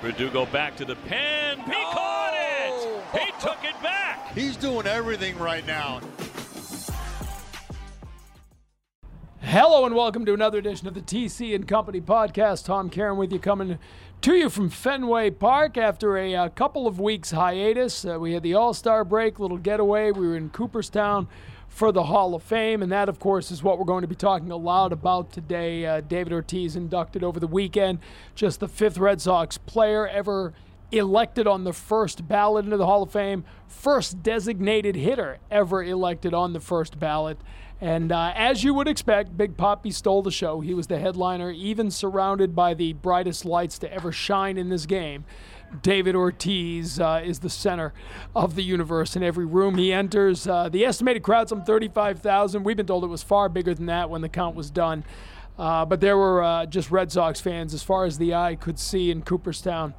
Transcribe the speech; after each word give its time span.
Verdugo 0.00 0.46
back 0.46 0.76
to 0.76 0.84
the 0.84 0.94
pen. 0.94 1.58
He 1.58 1.72
caught 1.72 2.32
it. 2.32 3.20
He 3.20 3.32
took 3.40 3.58
it 3.64 3.80
back. 3.82 4.32
He's 4.34 4.56
doing 4.56 4.86
everything 4.86 5.36
right 5.38 5.66
now. 5.66 6.00
Hello 9.40 9.86
and 9.86 9.96
welcome 9.96 10.24
to 10.26 10.34
another 10.34 10.58
edition 10.58 10.86
of 10.86 10.94
the 10.94 11.00
TC 11.00 11.52
and 11.52 11.66
Company 11.66 12.00
podcast. 12.00 12.64
Tom 12.64 12.90
Caron 12.90 13.16
with 13.16 13.32
you, 13.32 13.40
coming 13.40 13.78
to 14.20 14.34
you 14.34 14.48
from 14.48 14.70
Fenway 14.70 15.30
Park 15.30 15.76
after 15.76 16.16
a, 16.16 16.32
uh, 16.32 16.48
couple 16.50 16.86
of 16.86 17.00
weeks 17.00 17.32
hiatus. 17.32 18.04
Uh, 18.04 18.20
we 18.20 18.34
had 18.34 18.44
the 18.44 18.54
All 18.54 18.74
Star 18.74 19.04
break, 19.04 19.40
little 19.40 19.58
getaway. 19.58 20.12
We 20.12 20.28
were 20.28 20.36
in 20.36 20.50
Cooperstown 20.50 21.26
for 21.68 21.92
the 21.92 22.04
Hall 22.04 22.34
of 22.34 22.42
Fame, 22.42 22.82
and 22.82 22.90
that, 22.90 23.08
of 23.08 23.20
course, 23.20 23.50
is 23.50 23.62
what 23.62 23.78
we're 23.78 23.84
going 23.84 24.02
to 24.02 24.08
be 24.08 24.14
talking 24.14 24.50
a 24.50 24.56
lot 24.56 24.92
about 24.92 25.30
today. 25.32 25.86
Uh, 25.86 26.00
David 26.00 26.32
Ortiz 26.32 26.74
inducted 26.74 27.22
over 27.22 27.38
the 27.38 27.46
weekend, 27.46 28.00
just 28.34 28.60
the 28.60 28.68
fifth 28.68 28.98
Red 28.98 29.20
Sox 29.20 29.58
player 29.58 30.08
ever 30.08 30.54
elected 30.90 31.46
on 31.46 31.64
the 31.64 31.72
first 31.72 32.26
ballot 32.26 32.64
into 32.64 32.76
the 32.76 32.86
Hall 32.86 33.02
of 33.02 33.10
Fame, 33.10 33.44
first 33.66 34.22
designated 34.22 34.96
hitter 34.96 35.38
ever 35.50 35.82
elected 35.82 36.32
on 36.34 36.52
the 36.52 36.60
first 36.60 36.98
ballot. 36.98 37.38
And 37.80 38.10
uh, 38.10 38.32
as 38.34 38.64
you 38.64 38.74
would 38.74 38.88
expect, 38.88 39.36
Big 39.36 39.56
Papi 39.56 39.92
stole 39.92 40.22
the 40.22 40.32
show. 40.32 40.60
He 40.60 40.74
was 40.74 40.88
the 40.88 40.98
headliner, 40.98 41.50
even 41.50 41.92
surrounded 41.92 42.56
by 42.56 42.74
the 42.74 42.94
brightest 42.94 43.44
lights 43.44 43.78
to 43.80 43.92
ever 43.92 44.10
shine 44.10 44.58
in 44.58 44.68
this 44.68 44.84
game. 44.84 45.24
David 45.82 46.14
Ortiz 46.14 46.98
uh, 46.98 47.22
is 47.24 47.40
the 47.40 47.50
center 47.50 47.92
of 48.34 48.54
the 48.54 48.62
universe 48.62 49.16
in 49.16 49.22
every 49.22 49.46
room 49.46 49.76
he 49.76 49.92
enters. 49.92 50.46
Uh, 50.46 50.68
the 50.68 50.84
estimated 50.84 51.22
crowd, 51.22 51.48
some 51.48 51.64
35,000. 51.64 52.64
We've 52.64 52.76
been 52.76 52.86
told 52.86 53.04
it 53.04 53.08
was 53.08 53.22
far 53.22 53.48
bigger 53.48 53.74
than 53.74 53.86
that 53.86 54.10
when 54.10 54.20
the 54.20 54.28
count 54.28 54.56
was 54.56 54.70
done. 54.70 55.04
Uh, 55.58 55.84
but 55.84 56.00
there 56.00 56.16
were 56.16 56.42
uh, 56.42 56.66
just 56.66 56.90
Red 56.90 57.10
Sox 57.10 57.40
fans 57.40 57.74
as 57.74 57.82
far 57.82 58.04
as 58.04 58.18
the 58.18 58.34
eye 58.34 58.54
could 58.54 58.78
see 58.78 59.10
in 59.10 59.22
Cooperstown 59.22 59.94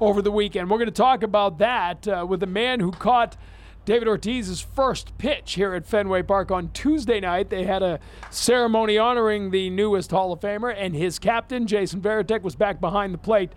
over 0.00 0.20
the 0.20 0.32
weekend. 0.32 0.70
We're 0.70 0.78
going 0.78 0.86
to 0.86 0.92
talk 0.92 1.22
about 1.22 1.58
that 1.58 2.08
uh, 2.08 2.26
with 2.28 2.42
a 2.42 2.48
man 2.48 2.80
who 2.80 2.90
caught 2.90 3.36
David 3.84 4.08
Ortiz's 4.08 4.62
first 4.62 5.16
pitch 5.18 5.54
here 5.54 5.74
at 5.74 5.86
Fenway 5.86 6.22
Park 6.22 6.50
on 6.50 6.70
Tuesday 6.70 7.20
night. 7.20 7.50
They 7.50 7.64
had 7.64 7.82
a 7.82 8.00
ceremony 8.30 8.96
honoring 8.96 9.50
the 9.50 9.68
newest 9.68 10.10
Hall 10.10 10.32
of 10.32 10.40
Famer, 10.40 10.74
and 10.74 10.94
his 10.96 11.18
captain, 11.18 11.66
Jason 11.66 12.00
Varitek, 12.00 12.42
was 12.42 12.54
back 12.54 12.80
behind 12.80 13.12
the 13.12 13.18
plate 13.18 13.52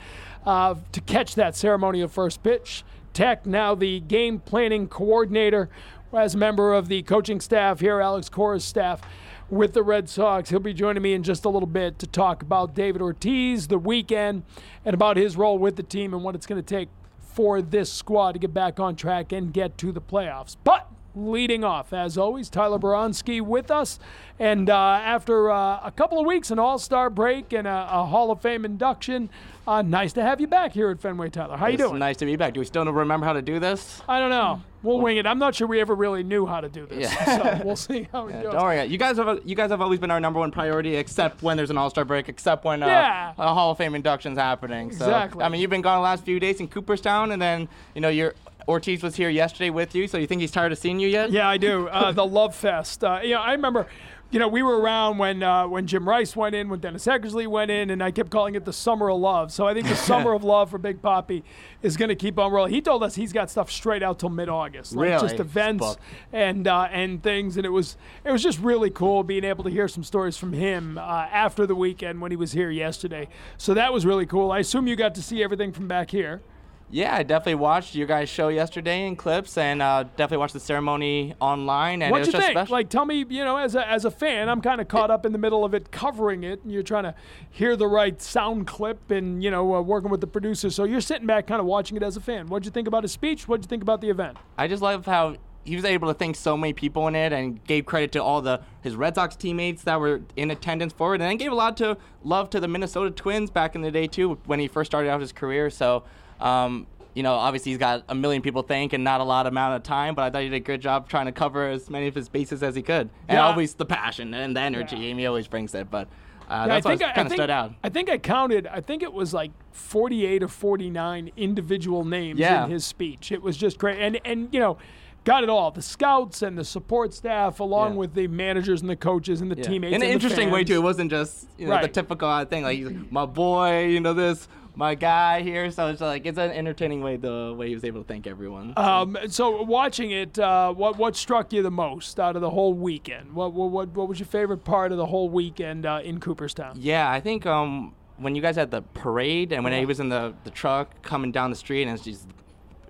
uh, 0.46 0.76
to 0.92 1.00
catch 1.02 1.36
that 1.36 1.56
ceremonial 1.56 2.10
first 2.10 2.44
pitch. 2.44 2.84
Tech, 3.14 3.46
now 3.46 3.74
the 3.74 4.02
game 4.02 4.40
planning 4.40 4.90
coordinator, 4.90 5.70
as 6.14 6.36
a 6.36 6.38
member 6.38 6.74
of 6.74 6.90
the 6.90 7.04
coaching 7.04 7.40
staff 7.40 7.80
here, 7.80 8.02
Alex 8.02 8.28
Cora's 8.28 8.66
staff 8.66 9.02
with 9.50 9.74
the 9.74 9.84
Red 9.84 10.10
Sox. 10.10 10.50
He'll 10.50 10.60
be 10.60 10.74
joining 10.74 11.04
me 11.04 11.14
in 11.14 11.24
just 11.24 11.46
a 11.46 11.50
little 11.50 11.68
bit 11.68 12.00
to 12.00 12.08
talk 12.08 12.42
about 12.42 12.76
David 12.76 13.02
Ortiz, 13.02 13.68
the 13.68 13.78
weekend, 13.78 14.44
and 14.84 14.94
about 14.94 15.16
his 15.16 15.38
role 15.38 15.58
with 15.58 15.78
the 15.78 15.84
team 15.84 16.14
and 16.14 16.22
what 16.22 16.36
it's 16.36 16.46
going 16.46 16.62
to 16.62 16.76
take 16.76 16.90
for 17.38 17.62
this 17.62 17.94
squad 17.94 18.32
to 18.32 18.40
get 18.40 18.52
back 18.52 18.80
on 18.80 18.96
track 18.96 19.32
and 19.32 19.54
get 19.54 19.78
to 19.78 19.92
the 19.92 20.02
playoffs. 20.02 20.56
But 20.64 20.90
leading 21.18 21.64
off, 21.64 21.94
as 21.94 22.18
always, 22.18 22.50
Tyler 22.50 22.80
Baronski 22.80 23.42
with 23.42 23.72
us. 23.72 24.00
And 24.40 24.70
uh, 24.70 24.76
after 24.76 25.50
uh, 25.50 25.80
a 25.84 25.92
couple 25.96 26.20
of 26.20 26.26
weeks, 26.26 26.52
an 26.52 26.60
All 26.60 26.78
Star 26.78 27.10
break 27.10 27.54
and 27.54 27.68
a, 27.68 27.88
a, 27.92 28.06
Hall 28.06 28.30
of 28.30 28.42
Fame 28.42 28.66
induction, 28.66 29.30
uh, 29.68 29.82
nice 29.82 30.14
to 30.14 30.22
have 30.22 30.40
you 30.40 30.48
back 30.48 30.74
here 30.74 30.90
at 30.90 31.00
Fenway, 31.00 31.30
Tyler. 31.30 31.58
How 31.58 31.66
it's 31.66 31.74
you 31.74 31.78
doing? 31.78 32.00
Nice 32.00 32.18
to 32.18 32.26
be 32.26 32.36
back. 32.36 32.54
Do 32.54 32.60
we 32.60 32.66
still 32.66 32.86
remember 32.86 33.26
how 33.26 33.34
to 33.34 33.42
do 33.42 33.60
this? 33.60 34.02
I 34.08 34.20
don't 34.20 34.30
know. 34.30 34.62
We'll 34.84 35.00
wing 35.00 35.18
it. 35.18 35.26
I'm 35.26 35.40
not 35.40 35.56
sure 35.56 35.68
we 35.68 35.82
ever 35.82 35.96
really 35.96 36.24
knew 36.24 36.46
how 36.46 36.62
to 36.62 36.70
do 36.70 36.86
this, 36.86 37.12
yeah. 37.12 37.38
so 37.60 37.66
we'll 37.66 37.76
see 37.76 38.08
how 38.12 38.28
it 38.28 38.36
yeah, 38.36 38.44
goes. 38.44 38.54
Don't 38.54 38.64
worry. 38.64 38.86
You 38.86 38.98
guys 38.98 39.18
have 39.18 39.42
you 39.44 39.56
guys 39.56 39.72
have 39.72 39.82
always 39.82 40.00
been 40.00 40.12
our 40.12 40.20
number 40.20 40.40
one 40.40 40.52
priority, 40.52 40.96
except 40.96 41.42
when 41.42 41.58
there's 41.58 41.72
an 41.72 41.78
All 41.78 41.90
Star 41.90 42.06
break, 42.06 42.30
except 42.30 42.64
when 42.64 42.84
uh, 42.84 42.88
yeah. 42.88 43.34
a 43.38 43.54
Hall 43.54 43.72
of 43.72 43.78
Fame 43.80 43.96
induction's 43.96 44.38
happening. 44.38 44.92
So, 44.92 45.06
exactly. 45.06 45.44
I 45.44 45.50
mean, 45.50 45.62
you've 45.62 45.72
been 45.72 45.82
gone 45.82 45.98
the 45.98 46.04
last 46.04 46.24
few 46.24 46.40
days 46.40 46.60
in 46.60 46.68
Cooperstown, 46.68 47.32
and 47.32 47.42
then 47.42 47.68
you 47.96 48.02
know 48.02 48.10
you're 48.10 48.36
Ortiz 48.68 49.02
was 49.02 49.16
here 49.16 49.30
yesterday 49.30 49.70
with 49.70 49.96
you, 49.96 50.08
so 50.08 50.18
you 50.18 50.28
think 50.28 50.42
he's 50.42 50.52
tired 50.52 50.72
of 50.72 50.78
seeing 50.78 51.00
you 51.00 51.08
yet? 51.08 51.32
Yeah, 51.32 51.48
I 51.48 51.58
do. 51.58 51.88
Uh, 51.98 52.12
the 52.12 52.26
Love 52.26 52.54
Fest. 52.54 53.04
Uh, 53.04 53.22
you 53.24 53.34
know, 53.34 53.42
I 53.42 53.54
remember, 53.54 53.88
you 54.30 54.40
know, 54.40 54.48
we 54.48 54.62
were 54.62 54.80
around 54.80 55.18
when 55.18 55.42
uh, 55.42 55.68
when 55.68 55.88
Jim 55.88 56.08
Rice 56.08 56.36
went 56.36 56.54
in, 56.54 56.70
when 56.70 56.80
Dennis 56.80 57.08
Eckersley 57.08 57.48
went 57.48 57.72
in, 57.72 57.90
and 57.90 58.04
I 58.04 58.12
kept 58.12 58.30
calling 58.30 58.54
it 58.54 58.66
the 58.66 58.74
Summer 58.74 59.10
of 59.10 59.20
Love. 59.20 59.52
So 59.52 59.66
I 59.66 59.74
think 59.74 59.88
the 59.88 59.96
Summer 60.12 60.34
of 60.34 60.44
Love 60.44 60.70
for 60.70 60.78
Big 60.78 61.02
Papi 61.02 61.42
is 61.82 61.98
going 61.98 62.10
to 62.10 62.16
keep 62.16 62.38
on 62.38 62.52
rolling. 62.52 62.72
He 62.74 62.82
told 62.82 63.02
us 63.04 63.16
he's 63.16 63.34
got 63.34 63.50
stuff 63.50 63.72
straight 63.72 64.04
out 64.04 64.20
till 64.20 64.30
mid-August, 64.30 64.96
like 64.96 65.10
really? 65.10 65.28
just 65.28 65.40
events 65.40 65.98
and 66.32 66.68
uh, 66.68 66.88
and 66.92 67.24
things, 67.24 67.58
and 67.58 67.66
it 67.66 67.70
was 67.70 67.98
it 68.24 68.32
was 68.32 68.44
just 68.44 68.60
really 68.60 68.92
cool 68.92 69.24
being 69.24 69.44
able 69.44 69.64
to 69.64 69.72
hear 69.72 69.88
some 69.88 70.04
stories 70.04 70.38
from 70.38 70.54
him 70.54 71.00
uh, 71.00 71.02
after 71.02 71.66
the 71.66 71.76
weekend 71.76 72.22
when 72.22 72.32
he 72.32 72.38
was 72.38 72.52
here 72.52 72.70
yesterday. 72.70 73.28
So 73.58 73.74
that 73.74 73.92
was 73.92 74.06
really 74.06 74.26
cool. 74.28 74.52
I 74.52 74.60
assume 74.60 74.88
you 74.88 74.96
got 74.96 75.16
to 75.16 75.24
see 75.24 75.42
everything 75.42 75.72
from 75.72 75.88
back 75.88 76.12
here. 76.12 76.42
Yeah, 76.90 77.14
I 77.14 77.24
definitely 77.24 77.56
watched 77.56 77.96
your 77.96 78.08
guys' 78.08 78.30
show 78.30 78.48
yesterday 78.48 79.06
in 79.06 79.18
clips, 79.18 79.58
and 79.58 79.82
uh, 79.82 80.04
definitely 80.04 80.38
watched 80.38 80.54
the 80.54 80.62
ceremony 80.62 81.36
online. 81.42 82.02
And 82.02 82.14
was 82.14 82.28
you 82.28 82.32
just 82.32 82.46
think? 82.46 82.58
Special. 82.58 82.72
Like, 82.72 82.90
tell 82.90 83.04
me, 83.04 83.26
you 83.28 83.44
know, 83.44 83.58
as 83.58 83.76
a 83.76 83.86
as 83.86 84.06
a 84.06 84.12
fan, 84.12 84.48
I'm 84.48 84.62
kind 84.62 84.80
of 84.80 84.88
caught 84.88 85.12
up 85.12 85.26
in 85.26 85.34
the 85.34 85.38
middle 85.38 85.66
of 85.66 85.74
it, 85.74 85.92
covering 85.92 86.46
it, 86.46 86.64
and 86.64 86.72
you're 86.72 86.84
trying 86.84 87.04
to 87.04 87.14
hear 87.50 87.76
the 87.76 87.88
right 87.88 88.22
sound 88.22 88.68
clip, 88.68 89.12
and 89.12 89.44
you 89.44 89.52
know, 89.52 89.76
uh, 89.76 89.82
working 89.82 90.10
with 90.10 90.22
the 90.22 90.28
producer. 90.28 90.70
So 90.70 90.86
you're 90.86 91.02
sitting 91.02 91.28
back, 91.28 91.48
kind 91.48 91.60
of 91.60 91.66
watching 91.66 91.98
it 91.98 92.04
as 92.04 92.16
a 92.16 92.22
fan. 92.22 92.48
What'd 92.48 92.66
you 92.66 92.72
think 92.72 92.88
about 92.88 93.04
his 93.04 93.12
speech? 93.12 93.50
What'd 93.50 93.66
you 93.66 93.70
think 93.70 93.84
about 93.84 94.00
the 94.00 94.10
event? 94.10 94.38
I 94.58 94.70
just 94.70 94.82
love 94.82 95.06
how 95.06 95.36
he 95.66 95.76
was 95.76 95.84
able 95.84 96.08
to 96.08 96.14
thank 96.14 96.38
so 96.38 96.56
many 96.56 96.72
people 96.72 97.06
in 97.10 97.16
it 97.16 97.34
and 97.34 97.62
gave 97.66 97.86
credit 97.86 98.14
to 98.14 98.24
all 98.24 98.42
the 98.42 98.62
his 98.82 98.96
Red 98.96 99.16
Sox 99.16 99.36
teammates 99.36 99.84
that 99.84 100.00
were 100.00 100.22
in 100.38 100.52
attendance 100.52 100.94
for 100.94 101.16
it, 101.16 101.22
and 101.22 101.30
then 101.30 101.36
gave 101.36 101.52
a 101.52 101.56
lot 101.56 101.76
to 101.78 101.98
love 102.24 102.50
to 102.52 102.62
the 102.62 102.68
Minnesota 102.70 103.12
Twins 103.12 103.52
back 103.52 103.76
in 103.76 103.82
the 103.82 103.92
day 103.92 104.08
too 104.08 104.40
when 104.46 104.62
he 104.62 104.70
first 104.70 104.90
started 104.90 105.10
out 105.10 105.20
his 105.20 105.34
career. 105.34 105.70
So. 105.70 106.06
Um, 106.40 106.88
you 107.14 107.24
know, 107.24 107.34
obviously 107.34 107.72
he's 107.72 107.80
got 107.80 108.04
a 108.10 108.14
million 108.16 108.42
people 108.44 108.62
thank 108.62 108.94
and 108.94 109.04
not 109.04 109.22
a 109.22 109.24
lot 109.24 109.48
amount 109.48 109.76
of 109.76 109.82
time, 109.84 110.14
but 110.14 110.22
I 110.24 110.30
thought 110.30 110.44
he 110.44 110.50
did 110.50 110.56
a 110.58 110.60
good 110.60 110.82
job 110.82 111.10
trying 111.10 111.26
to 111.26 111.32
cover 111.32 111.68
as 111.68 111.90
many 111.90 112.08
of 112.08 112.14
his 112.14 112.30
bases 112.30 112.62
as 112.62 112.76
he 112.76 112.84
could. 112.84 113.10
And 113.28 113.38
Yeah. 113.38 113.48
always 113.48 113.74
the 113.74 113.86
passion 113.86 114.34
and 114.36 114.56
the 114.56 114.62
energy. 114.62 114.98
Yeah. 114.98 115.08
Amy 115.08 115.26
always 115.26 115.48
brings 115.48 115.74
it, 115.74 115.90
but 115.90 116.08
uh, 116.48 116.54
Yeah, 116.54 116.68
that's 116.68 116.86
I 116.86 116.90
what 116.90 117.00
think 117.00 117.10
I, 117.10 117.14
kind 117.14 117.18
I 117.18 117.22
of 117.24 117.28
think, 117.30 117.40
stood 117.40 117.50
out. 117.50 117.74
I 117.84 117.90
think 117.90 118.10
I 118.12 118.18
counted. 118.20 118.68
I 118.68 118.82
think 118.82 119.02
it 119.02 119.12
was 119.14 119.34
like 119.34 119.52
48 119.72 120.44
or 120.44 120.48
49 120.48 121.32
individual 121.36 122.06
names 122.06 122.40
in 122.40 122.70
his 122.70 122.86
speech. 122.86 123.32
It 123.32 123.42
was 123.42 123.58
just 123.58 123.80
great, 123.80 124.00
and 124.00 124.20
and 124.24 124.50
you 124.52 124.60
know. 124.60 124.78
Got 125.24 125.44
it 125.44 125.50
all. 125.50 125.72
The 125.72 125.82
scouts 125.82 126.42
and 126.42 126.58
the 126.58 126.64
support 126.64 127.14
staff, 127.14 127.60
along 127.60 127.92
Yeah. 127.92 127.98
with 127.98 128.14
the 128.14 128.28
managers 128.28 128.80
and 128.80 128.90
the 128.90 128.96
coaches 128.96 129.42
and 129.42 129.52
the 129.52 129.58
Yeah. 129.58 129.64
teammates. 129.64 129.90
In 129.90 129.96
and 129.96 130.04
an 130.04 130.10
interesting 130.12 130.52
way 130.52 130.64
too. 130.64 130.76
It 130.76 130.84
wasn't 130.84 131.12
just 131.12 131.50
you 131.58 131.68
know 131.68 131.82
the 131.82 131.90
typical 131.90 132.46
thing 132.46 132.64
like 132.64 133.12
my 133.12 133.26
boy, 133.26 133.88
you 133.88 134.00
know 134.00 134.14
this, 134.14 134.48
my 134.78 134.94
guy 134.94 135.42
here. 135.42 135.70
So 135.72 135.88
it's 135.88 136.00
like 136.02 136.26
it's 136.26 136.38
an 136.38 136.52
entertaining 136.52 137.02
way 137.02 137.18
the 137.18 137.54
way 137.58 137.68
he 137.68 137.74
was 137.74 137.84
able 137.84 138.02
to 138.02 138.08
thank 138.08 138.28
everyone. 138.28 138.74
Um, 138.78 139.18
so 139.28 139.64
watching 139.64 140.12
it, 140.12 140.38
uh, 140.38 140.72
what 140.72 140.98
what 140.98 141.16
struck 141.16 141.52
you 141.52 141.64
the 141.64 141.72
most 141.72 142.20
out 142.20 142.36
of 142.36 142.42
the 142.42 142.50
whole 142.52 142.74
weekend? 142.74 143.34
What 143.34 143.54
what 143.54 143.72
what, 143.72 143.90
what 143.90 144.08
was 144.08 144.20
your 144.20 144.28
favorite 144.28 144.64
part 144.64 144.92
of 144.92 144.98
the 144.98 145.08
whole 145.08 145.30
weekend 145.30 145.86
uh, 145.86 146.02
in 146.04 146.20
Cooperstown? 146.20 146.78
Yeah, 146.80 147.12
I 147.12 147.20
think 147.20 147.46
um, 147.46 147.96
when 148.18 148.36
you 148.36 148.42
guys 148.42 148.56
had 148.56 148.70
the 148.70 148.84
parade 148.94 149.52
and 149.52 149.64
when 149.64 149.74
he 149.74 149.86
was 149.86 150.00
in 150.00 150.10
the, 150.10 150.34
the 150.44 150.52
truck 150.52 151.02
coming 151.02 151.32
down 151.32 151.50
the 151.50 151.56
street 151.56 151.84
and 151.84 151.92
it's 151.92 152.04
just 152.04 152.28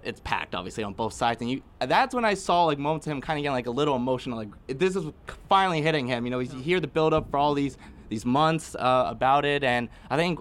it's 0.04 0.22
packed 0.24 0.56
obviously 0.56 0.86
on 0.86 0.94
both 0.94 1.12
sides 1.12 1.42
and 1.42 1.52
you 1.52 1.62
that's 1.82 2.16
when 2.16 2.24
I 2.24 2.34
saw 2.34 2.66
like 2.66 2.78
moments 2.78 3.08
of 3.08 3.12
him 3.12 3.20
kind 3.20 3.38
of 3.38 3.44
getting 3.44 3.54
like 3.54 3.66
a 3.68 3.72
little 3.72 3.96
emotional 3.96 4.38
like 4.38 4.50
this 4.68 4.96
is 4.96 5.06
finally 5.50 5.82
hitting 5.82 6.08
him 6.08 6.24
you 6.24 6.32
know 6.32 6.40
you 6.40 6.50
hear 6.62 6.80
the 6.80 6.88
build 6.88 7.14
up 7.14 7.30
for 7.30 7.38
all 7.38 7.54
these 7.54 7.78
these 8.08 8.26
months 8.26 8.74
uh, 8.76 9.06
about 9.08 9.44
it 9.44 9.66
and 9.66 9.90
I 10.10 10.16
think 10.16 10.40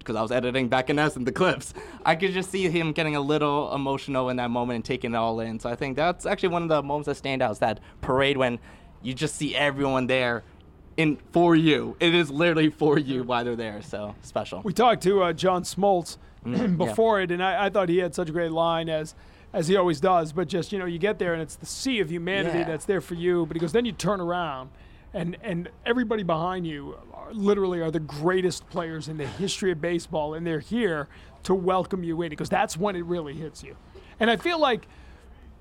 because 0.00 0.16
I 0.16 0.22
was 0.22 0.32
editing 0.32 0.68
back 0.68 0.90
in 0.90 0.96
NESN 0.96 1.24
the 1.24 1.32
clips 1.32 1.72
I 2.04 2.16
could 2.16 2.32
just 2.32 2.50
see 2.50 2.68
him 2.68 2.92
getting 2.92 3.14
a 3.16 3.20
little 3.20 3.72
emotional 3.74 4.28
in 4.30 4.36
that 4.36 4.50
moment 4.50 4.76
and 4.76 4.84
taking 4.84 5.12
it 5.14 5.16
all 5.16 5.38
in 5.40 5.60
so 5.60 5.70
I 5.70 5.76
think 5.76 5.96
that's 5.96 6.26
actually 6.26 6.48
one 6.50 6.62
of 6.64 6.68
the 6.68 6.82
moments 6.82 7.06
that 7.06 7.14
stand 7.16 7.42
out 7.42 7.52
is 7.52 7.58
that 7.60 7.80
parade 8.00 8.36
when 8.36 8.58
you 9.02 9.14
just 9.14 9.36
see 9.36 9.54
everyone 9.54 10.06
there 10.08 10.42
in 10.96 11.16
for 11.32 11.56
you. 11.56 11.96
It 12.00 12.14
is 12.14 12.30
literally 12.30 12.68
for 12.68 12.98
you 12.98 13.22
why 13.22 13.42
they're 13.42 13.56
there. 13.56 13.80
So 13.80 14.14
special. 14.20 14.60
We 14.62 14.74
talked 14.74 15.02
to 15.04 15.22
uh, 15.22 15.32
John 15.32 15.62
Smoltz 15.62 16.18
Mm, 16.44 16.78
before 16.78 17.20
it, 17.20 17.30
and 17.30 17.42
I, 17.42 17.66
I 17.66 17.70
thought 17.70 17.90
he 17.90 17.98
had 17.98 18.14
such 18.14 18.30
a 18.30 18.32
great 18.32 18.50
line 18.50 18.88
as 18.88 19.14
as 19.52 19.68
he 19.68 19.76
always 19.76 20.00
does. 20.00 20.32
But 20.32 20.48
just 20.48 20.72
you 20.72 20.78
know, 20.78 20.86
you 20.86 20.98
get 20.98 21.18
there 21.18 21.34
and 21.34 21.42
it's 21.42 21.56
the 21.56 21.66
sea 21.66 22.00
of 22.00 22.10
humanity 22.10 22.58
Yeah. 22.60 22.64
that's 22.64 22.86
there 22.86 23.00
for 23.02 23.14
you. 23.14 23.44
But 23.46 23.56
he 23.56 23.60
goes, 23.60 23.72
then 23.72 23.84
you 23.84 23.92
turn 23.92 24.20
around. 24.22 24.70
And, 25.12 25.36
and 25.42 25.68
everybody 25.84 26.22
behind 26.22 26.66
you 26.66 26.96
are, 27.12 27.32
literally 27.32 27.80
are 27.80 27.90
the 27.90 28.00
greatest 28.00 28.68
players 28.70 29.08
in 29.08 29.16
the 29.16 29.26
history 29.26 29.72
of 29.72 29.80
baseball, 29.80 30.34
and 30.34 30.46
they're 30.46 30.60
here 30.60 31.08
to 31.44 31.54
welcome 31.54 32.04
you 32.04 32.22
in 32.22 32.30
because 32.30 32.48
that's 32.48 32.76
when 32.76 32.94
it 32.96 33.04
really 33.04 33.34
hits 33.34 33.62
you. 33.62 33.76
And 34.20 34.30
I 34.30 34.36
feel 34.36 34.58
like 34.58 34.86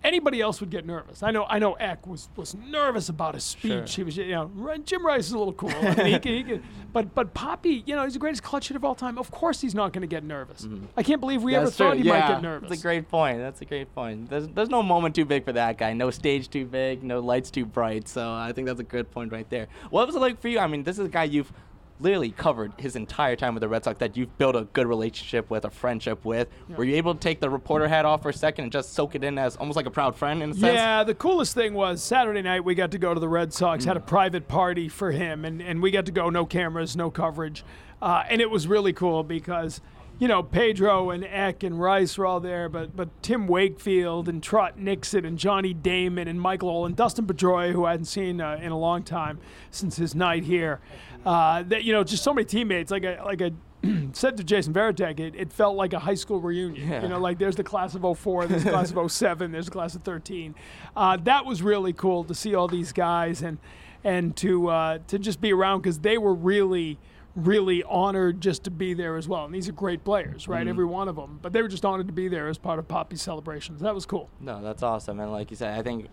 anybody 0.04 0.42
else 0.42 0.60
would 0.60 0.70
get 0.70 0.86
nervous. 0.86 1.24
I 1.24 1.32
know. 1.32 1.46
I 1.50 1.60
know. 1.60 1.74
Eck 1.74 2.06
was 2.08 2.30
was 2.36 2.56
nervous 2.56 3.10
about 3.10 3.36
his 3.36 3.44
speech. 3.44 3.90
Sure. 3.90 3.96
He 3.96 4.04
was, 4.04 4.18
you 4.18 4.32
know, 4.32 4.78
Jim 4.84 5.06
Rice 5.06 5.28
is 5.28 5.32
a 5.34 5.38
little 5.38 5.54
cool. 5.54 5.70
I 5.70 5.96
mean, 5.96 6.06
he 6.06 6.20
can, 6.20 6.34
he 6.34 6.44
can, 6.44 6.64
but 6.94 7.14
but 7.16 7.34
Papi, 7.34 7.84
you 7.86 7.96
know, 7.96 8.04
he's 8.04 8.14
the 8.14 8.20
greatest 8.20 8.44
clutch 8.44 8.68
hitter 8.68 8.78
of 8.78 8.86
all 8.86 8.96
time. 8.96 9.18
Of 9.18 9.32
course, 9.32 9.62
he's 9.62 9.76
not 9.76 9.94
going 9.94 10.02
to 10.02 10.08
get 10.08 10.24
nervous. 10.24 10.68
I 10.98 11.04
can't 11.04 11.20
believe 11.20 11.44
we 11.44 11.56
ever 11.56 11.68
Mm-hmm. 11.70 11.76
Thought 11.78 11.98
he 11.98 12.04
yeah, 12.04 12.20
might 12.20 12.28
get 12.28 12.42
nervous. 12.42 12.70
That's 12.70 12.82
a 12.82 12.84
great 12.84 13.08
point. 13.10 13.38
That's 13.40 13.62
a 13.62 13.66
great 13.66 13.94
point. 13.94 14.30
There's, 14.30 14.48
there's 14.50 14.70
no 14.70 14.82
moment 14.82 15.16
too 15.16 15.26
big 15.26 15.46
for 15.46 15.54
that 15.54 15.78
guy. 15.78 15.94
No 15.94 16.10
stage 16.10 16.50
too 16.50 16.66
big. 16.66 17.04
No 17.04 17.20
lights 17.20 17.52
too 17.52 17.66
bright. 17.66 18.08
So 18.08 18.32
I 18.34 18.52
think 18.54 18.68
that's 18.68 18.80
a 18.80 18.84
good 18.84 19.12
point 19.12 19.32
right 19.32 19.50
there. 19.50 19.68
What 19.90 20.08
was 20.08 20.16
it 20.16 20.20
like 20.20 20.42
for 20.42 20.48
you? 20.48 20.60
I 20.60 20.68
mean, 20.68 20.84
this 20.84 20.98
is 21.00 21.06
a 21.06 21.10
guy 21.10 21.26
you've 21.26 21.52
literally 22.00 22.32
covered 22.32 22.72
his 22.78 22.96
entire 22.96 23.36
time 23.36 23.54
with 23.54 23.62
the 23.62 23.68
Red 23.68 23.84
Sox 23.84 24.00
that 24.00 24.16
you've 24.16 24.38
built 24.38 24.56
a 24.56 24.64
good 24.74 24.88
relationship 24.88 25.50
with, 25.50 25.66
a 25.66 25.70
friendship 25.70 26.24
with. 26.24 26.48
Were 26.76 26.84
you 26.84 26.96
able 26.96 27.14
to 27.14 27.20
take 27.20 27.40
the 27.40 27.50
reporter 27.50 27.88
hat 27.88 28.06
off 28.06 28.22
for 28.22 28.30
a 28.30 28.34
second 28.34 28.64
and 28.64 28.72
just 28.72 28.94
soak 28.94 29.16
it 29.16 29.24
in 29.24 29.38
as 29.38 29.56
almost 29.58 29.76
like 29.76 29.86
a 29.86 29.92
proud 29.92 30.16
friend 30.16 30.42
in 30.42 30.52
a 30.52 30.54
sense? 30.54 30.76
Yeah, 30.76 31.04
the 31.04 31.16
coolest 31.16 31.54
thing 31.54 31.74
was 31.74 32.02
Saturday 32.02 32.42
night 32.42 32.64
we 32.64 32.76
got 32.76 32.92
to 32.92 32.98
go 32.98 33.14
to 33.14 33.20
the 33.20 33.30
Red 33.30 33.54
Sox, 33.54 33.86
had 33.86 33.98
a 33.98 34.02
private 34.02 34.48
party 34.48 34.88
for 34.88 35.12
him, 35.12 35.44
and, 35.44 35.62
and 35.62 35.82
we 35.82 35.92
got 35.92 36.06
to 36.06 36.12
go, 36.12 36.30
no 36.30 36.46
cameras, 36.46 36.96
no 36.96 37.12
coverage. 37.12 37.64
Uh, 38.02 38.24
and 38.30 38.40
it 38.40 38.50
was 38.50 38.66
really 38.66 38.94
cool 38.94 39.24
because, 39.24 39.82
you 40.20 40.28
know, 40.28 40.42
Pedro 40.42 41.10
and 41.10 41.26
Eck 41.26 41.64
and 41.64 41.82
Rice 41.82 42.18
were 42.18 42.26
all 42.26 42.40
there, 42.40 42.70
but 42.70 42.96
but 42.96 43.10
Tim 43.22 43.46
Wakefield 43.46 44.30
and 44.30 44.42
Trot 44.42 44.80
Nixon 44.80 45.26
and 45.26 45.38
Johnny 45.38 45.74
Damon 45.74 46.28
and 46.30 46.40
Mike 46.40 46.64
Lowell, 46.64 46.88
Dustin 46.90 47.28
Pedroia, 47.28 47.74
who 47.74 47.84
I 47.86 47.92
hadn't 47.92 48.06
seen 48.06 48.40
uh, 48.40 48.58
in 48.62 48.72
a 48.72 48.78
long 48.78 49.04
time 49.04 49.40
since 49.70 49.98
his 49.98 50.16
night 50.16 50.46
here. 50.46 50.80
Uh, 51.26 51.64
that 51.64 51.84
you 51.84 51.94
know, 51.94 52.04
just 52.04 52.24
so 52.24 52.34
many 52.34 52.46
teammates. 52.46 52.92
Like 52.92 53.06
I 53.06 53.24
like 53.24 53.42
I 53.42 53.52
said 54.14 54.38
to 54.38 54.44
Jason 54.44 54.74
Varitek, 54.74 55.20
it, 55.20 55.36
it 55.36 55.54
felt 55.54 55.76
like 55.76 55.94
a 55.94 56.00
high 56.00 56.16
school 56.16 56.40
reunion. 56.40 56.90
Yeah. 56.90 57.04
You 57.04 57.10
know, 57.10 57.20
like 57.20 57.40
there's 57.40 57.56
the 57.56 57.64
class 57.64 57.96
of 57.96 58.20
04, 58.20 58.48
there's 58.48 58.64
the 58.64 58.72
class 58.72 58.92
of 58.92 59.12
07, 59.12 59.52
there's 59.52 59.66
the 59.66 59.72
class 59.72 59.96
of 59.96 60.04
13. 60.04 60.56
Uh, 60.96 61.18
that 61.18 61.46
was 61.46 61.62
really 61.62 61.94
cool 61.94 62.24
to 62.26 62.36
see 62.36 62.56
all 62.56 62.68
these 62.68 62.92
guys 62.92 63.42
and 63.42 63.58
and 64.04 64.36
to 64.38 64.70
uh, 64.70 65.00
to 65.08 65.20
just 65.20 65.42
be 65.42 65.54
around 65.54 65.82
because 65.82 66.00
they 66.00 66.18
were 66.18 66.34
really 66.34 66.98
really 67.36 67.84
honored 67.84 68.42
just 68.42 68.64
to 68.64 68.72
be 68.72 68.94
there 68.94 69.16
as 69.16 69.28
well. 69.28 69.46
And 69.46 69.54
these 69.54 69.70
are 69.70 69.74
great 69.74 70.04
players, 70.04 70.48
right? 70.48 70.68
Every 70.68 70.86
one 70.86 71.08
of 71.08 71.16
them. 71.16 71.40
But 71.42 71.54
they 71.54 71.62
were 71.62 71.68
just 71.68 71.86
honored 71.86 72.08
to 72.08 72.14
be 72.14 72.28
there 72.28 72.48
as 72.48 72.58
part 72.58 72.80
of 72.80 72.88
Papi's 72.88 73.22
celebrations. 73.22 73.82
That 73.82 73.96
was 73.96 74.06
cool. 74.06 74.30
No, 74.42 74.62
that's 74.62 74.84
awesome. 74.84 75.20
And 75.20 75.32
like 75.32 75.52
you 75.52 75.56
said, 75.56 75.78
I 75.78 75.84
think 75.84 76.08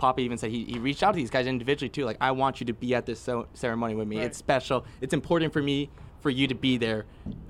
Papi 0.00 0.20
even 0.20 0.38
said 0.38 0.50
he, 0.50 0.64
he 0.64 0.78
reached 0.78 1.02
out 1.02 1.12
to 1.12 1.16
these 1.16 1.30
guys 1.30 1.46
individually 1.46 1.90
too. 1.90 2.04
Like, 2.04 2.16
I 2.20 2.30
want 2.32 2.60
you 2.60 2.66
to 2.66 2.72
be 2.72 2.94
at 2.94 3.06
this 3.06 3.20
so- 3.20 3.46
ceremony 3.54 3.94
with 3.94 4.08
me. 4.08 4.16
Right. 4.18 4.26
It's 4.26 4.38
special. 4.38 4.84
It's 5.00 5.12
important 5.14 5.52
for 5.52 5.62
me 5.62 5.90
for 6.20 6.30
you 6.30 6.46
to 6.46 6.54
be 6.54 6.76
there 6.76 7.06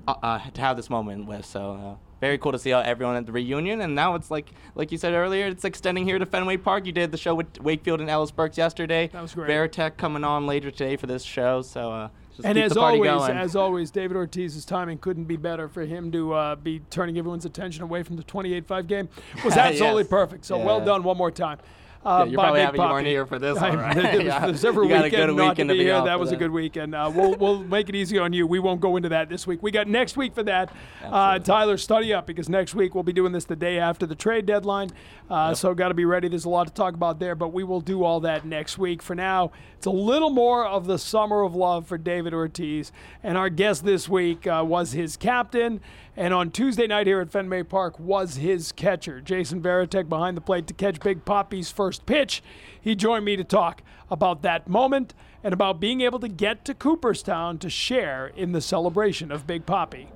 uh, 0.07 0.15
uh, 0.23 0.39
to 0.51 0.61
have 0.61 0.77
this 0.77 0.89
moment 0.89 1.25
with. 1.25 1.45
So 1.45 1.71
uh, 1.73 1.95
very 2.21 2.37
cool 2.37 2.51
to 2.53 2.59
see 2.59 2.71
everyone 2.71 3.15
at 3.15 3.25
the 3.25 3.31
reunion. 3.31 3.81
And 3.81 3.95
now 3.95 4.15
it's 4.15 4.29
like 4.31 4.49
like 4.75 4.91
you 4.91 4.97
said 4.97 5.13
earlier, 5.13 5.47
it's 5.47 5.65
extending 5.65 6.05
here 6.05 6.19
to 6.19 6.25
Fenway 6.25 6.57
Park. 6.57 6.85
You 6.85 6.91
did 6.91 7.11
the 7.11 7.17
show 7.17 7.35
with 7.35 7.59
Wakefield 7.59 7.99
and 8.01 8.09
Ellis 8.09 8.31
Burks 8.31 8.57
yesterday. 8.57 9.09
That 9.11 9.21
was 9.21 9.33
great. 9.33 9.49
Varitek 9.49 9.97
coming 9.97 10.23
on 10.23 10.45
later 10.47 10.71
today 10.71 10.95
for 10.95 11.07
this 11.07 11.23
show. 11.23 11.61
So 11.63 11.91
uh, 11.91 12.09
just 12.35 12.45
and 12.45 12.55
keep 12.55 12.63
as 12.65 12.71
the 12.73 12.79
party 12.79 12.97
always, 12.97 13.27
going. 13.27 13.37
as 13.37 13.55
always, 13.57 13.91
David 13.91 14.15
Ortiz's 14.15 14.63
timing 14.63 14.99
couldn't 14.99 15.25
be 15.25 15.35
better 15.35 15.67
for 15.67 15.81
him 15.81 16.11
to 16.13 16.31
uh, 16.33 16.55
be 16.55 16.79
turning 16.89 17.17
everyone's 17.17 17.43
attention 17.45 17.83
away 17.83 18.03
from 18.03 18.15
the 18.15 18.23
28-5 18.23 18.87
game. 18.87 19.09
Was 19.43 19.57
absolutely 19.57 20.03
Yes. 20.03 20.09
perfect. 20.09 20.45
So 20.45 20.57
well 20.57 20.79
done 20.79 21.03
one 21.03 21.17
more 21.17 21.31
time. 21.31 21.57
Uh, 22.03 22.23
Yeah, 22.25 22.31
you're 22.31 22.39
probably 22.39 22.59
Big 22.59 22.65
happy 22.65 22.77
you 22.77 22.83
weren't 22.83 23.05
Papi. 23.07 23.09
here 23.09 23.25
for 23.25 23.39
this 23.39 23.59
one, 23.59 23.77
right? 23.77 23.95
There's, 23.95 24.23
Yeah. 24.25 24.45
there's 24.47 24.65
every 24.65 24.87
You 24.87 24.93
weekend 24.95 25.11
good 25.11 25.35
not 25.35 25.49
weekend 25.49 25.69
to 25.69 25.73
to 25.73 25.77
be 25.77 25.79
be 25.79 25.83
here. 25.85 26.01
That 26.03 26.19
was 26.19 26.31
a 26.31 26.35
good 26.35 26.51
weekend. 26.51 26.95
Uh, 26.95 27.11
we'll 27.13 27.35
we'll 27.35 27.59
make 27.63 27.89
it 27.89 27.95
easy 27.95 28.17
on 28.17 28.33
you. 28.33 28.47
We 28.47 28.59
won't 28.59 28.81
go 28.81 28.95
into 28.97 29.09
that 29.09 29.29
this 29.29 29.45
week. 29.45 29.61
We 29.61 29.71
got 29.71 29.87
next 29.87 30.17
week 30.17 30.33
for 30.33 30.43
that. 30.43 30.73
Uh, 31.03 31.39
Tyler, 31.39 31.77
study 31.77 32.13
up 32.13 32.25
because 32.25 32.49
next 32.49 32.73
week 32.75 32.95
we'll 32.95 33.03
be 33.03 33.13
doing 33.13 33.31
this 33.33 33.45
the 33.45 33.55
day 33.55 33.77
after 33.79 34.05
the 34.05 34.15
trade 34.15 34.45
deadline. 34.45 34.89
Uh, 35.29 35.53
So 35.53 35.73
got 35.73 35.89
to 35.89 35.93
be 35.93 36.05
ready. 36.05 36.27
There's 36.27 36.45
a 36.45 36.49
lot 36.49 36.67
to 36.67 36.73
talk 36.73 36.93
about 36.93 37.19
there, 37.19 37.35
but 37.35 37.49
we 37.53 37.63
will 37.63 37.81
do 37.81 38.03
all 38.03 38.19
that 38.21 38.45
next 38.45 38.77
week. 38.77 39.01
For 39.01 39.15
now, 39.15 39.51
it's 39.77 39.85
a 39.85 39.91
little 39.91 40.29
more 40.29 40.65
of 40.65 40.85
the 40.87 40.97
summer 40.97 41.41
of 41.43 41.55
love 41.55 41.87
for 41.87 41.97
David 41.97 42.33
Ortiz. 42.33 42.91
And 43.23 43.37
our 43.37 43.49
guest 43.49 43.83
this 43.85 44.07
week 44.09 44.45
uh, 44.47 44.63
was 44.67 44.91
his 44.91 45.17
captain, 45.17 45.79
and 46.17 46.33
on 46.33 46.51
Tuesday 46.51 46.87
night 46.87 47.07
here 47.07 47.21
at 47.21 47.31
Fenway 47.31 47.63
Park 47.63 47.97
was 47.99 48.35
his 48.35 48.71
catcher, 48.73 49.21
Jason 49.21 49.61
Varitek, 49.61 50.09
behind 50.09 50.35
the 50.35 50.41
plate 50.41 50.67
to 50.67 50.73
catch 50.73 50.99
Big 50.99 51.23
Papi's 51.25 51.71
first 51.71 51.90
pitch. 51.99 52.43
He 52.79 52.95
joined 52.95 53.25
me 53.25 53.35
to 53.35 53.43
talk 53.43 53.81
about 54.09 54.41
that 54.41 54.67
moment 54.67 55.13
and 55.43 55.53
about 55.53 55.79
being 55.79 56.01
able 56.01 56.19
to 56.19 56.27
get 56.27 56.65
to 56.65 56.73
Cooperstown 56.73 57.57
to 57.59 57.69
share 57.69 58.27
in 58.27 58.51
the 58.51 58.61
celebration 58.61 59.31
of 59.31 59.47
Big 59.47 59.65
Papi. 59.65 60.07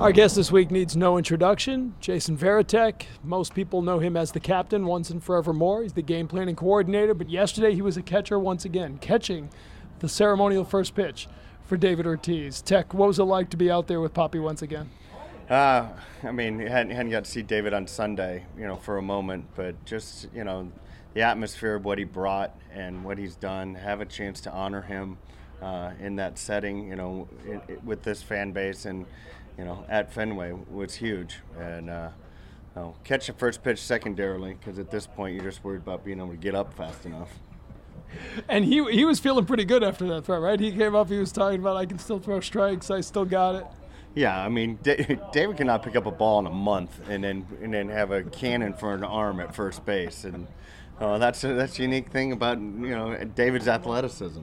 Our 0.00 0.12
guest 0.12 0.36
this 0.36 0.52
week 0.52 0.70
needs 0.70 0.96
no 0.96 1.18
introduction. 1.18 1.94
Jason 1.98 2.38
Varitek. 2.38 3.06
Most 3.24 3.52
people 3.52 3.82
know 3.82 3.98
him 3.98 4.16
as 4.16 4.30
the 4.30 4.38
captain 4.38 4.86
once 4.86 5.10
and 5.10 5.22
forevermore. 5.22 5.82
He's 5.82 5.94
the 5.94 6.02
game 6.02 6.28
planning 6.28 6.54
coordinator, 6.54 7.14
but 7.14 7.28
yesterday 7.28 7.74
he 7.74 7.82
was 7.82 7.96
a 7.96 8.02
catcher 8.02 8.38
once 8.38 8.64
again, 8.64 8.98
catching 8.98 9.50
the 9.98 10.08
ceremonial 10.08 10.64
first 10.64 10.94
pitch 10.94 11.26
for 11.64 11.76
David 11.76 12.06
Ortiz. 12.06 12.62
Tech, 12.62 12.94
what 12.94 13.08
was 13.08 13.18
it 13.18 13.24
like 13.24 13.50
to 13.50 13.56
be 13.56 13.70
out 13.70 13.88
there 13.88 14.00
with 14.00 14.14
Papi 14.14 14.40
once 14.40 14.62
again? 14.62 14.88
Uh, 15.48 15.88
I 16.22 16.30
mean, 16.30 16.58
hadn't, 16.58 16.90
hadn't 16.90 17.10
got 17.10 17.24
to 17.24 17.30
see 17.30 17.40
David 17.42 17.72
on 17.72 17.86
Sunday, 17.86 18.44
you 18.58 18.66
know, 18.66 18.76
for 18.76 18.98
a 18.98 19.02
moment, 19.02 19.46
but 19.56 19.82
just, 19.86 20.28
you 20.34 20.44
know, 20.44 20.70
the 21.14 21.22
atmosphere 21.22 21.76
of 21.76 21.86
what 21.86 21.96
he 21.96 22.04
brought 22.04 22.54
and 22.72 23.02
what 23.02 23.16
he's 23.16 23.34
done, 23.34 23.74
have 23.74 24.02
a 24.02 24.04
chance 24.04 24.42
to 24.42 24.52
honor 24.52 24.82
him 24.82 25.16
uh, 25.62 25.92
in 26.00 26.16
that 26.16 26.38
setting, 26.38 26.88
you 26.88 26.96
know, 26.96 27.28
i 27.48 27.54
i 27.54 27.76
with 27.82 28.02
this 28.02 28.22
fan 28.22 28.52
base 28.52 28.84
and, 28.84 29.06
you 29.56 29.64
know, 29.64 29.86
at 29.88 30.12
Fenway 30.12 30.52
was 30.70 30.94
huge. 30.94 31.40
And, 31.58 31.88
uh, 31.88 32.10
you 32.76 32.82
know, 32.82 32.94
catch 33.02 33.26
the 33.26 33.32
first 33.32 33.62
pitch 33.62 33.80
secondarily, 33.80 34.54
because 34.60 34.78
at 34.78 34.90
this 34.90 35.06
point 35.06 35.34
you're 35.34 35.44
just 35.44 35.64
worried 35.64 35.80
about 35.80 36.04
being 36.04 36.18
able 36.18 36.30
to 36.30 36.36
get 36.36 36.54
up 36.54 36.74
fast 36.74 37.06
enough. 37.06 37.30
And 38.48 38.64
he 38.64 38.84
he 38.90 39.04
was 39.04 39.18
feeling 39.18 39.44
pretty 39.46 39.64
good 39.64 39.82
after 39.82 40.06
that 40.08 40.24
throw, 40.24 40.38
right? 40.38 40.58
He 40.58 40.72
came 40.72 40.94
up, 40.94 41.08
he 41.08 41.18
was 41.18 41.32
talking 41.32 41.60
about 41.60 41.76
I 41.76 41.86
can 41.86 41.98
still 41.98 42.18
throw 42.18 42.40
strikes, 42.40 42.90
I 42.90 43.00
still 43.00 43.24
got 43.24 43.54
it. 43.54 43.66
Yeah, 44.18 44.36
I 44.36 44.48
mean, 44.48 44.80
David 45.32 45.56
cannot 45.56 45.84
pick 45.84 45.94
up 45.94 46.04
a 46.06 46.10
ball 46.10 46.40
in 46.40 46.46
a 46.46 46.50
month 46.50 47.08
and 47.08 47.22
then 47.22 47.46
and 47.62 47.72
then 47.72 47.88
have 47.88 48.10
a 48.10 48.24
cannon 48.24 48.74
for 48.74 48.92
an 48.92 49.04
arm 49.04 49.38
at 49.38 49.54
first 49.54 49.86
base, 49.86 50.24
and 50.24 50.48
uh, 50.98 51.18
that's 51.18 51.42
that's 51.42 51.76
the 51.76 51.84
unique 51.84 52.10
thing 52.10 52.32
about 52.32 52.58
you 52.58 52.96
know 52.96 53.16
David's 53.36 53.68
athleticism. 53.68 54.42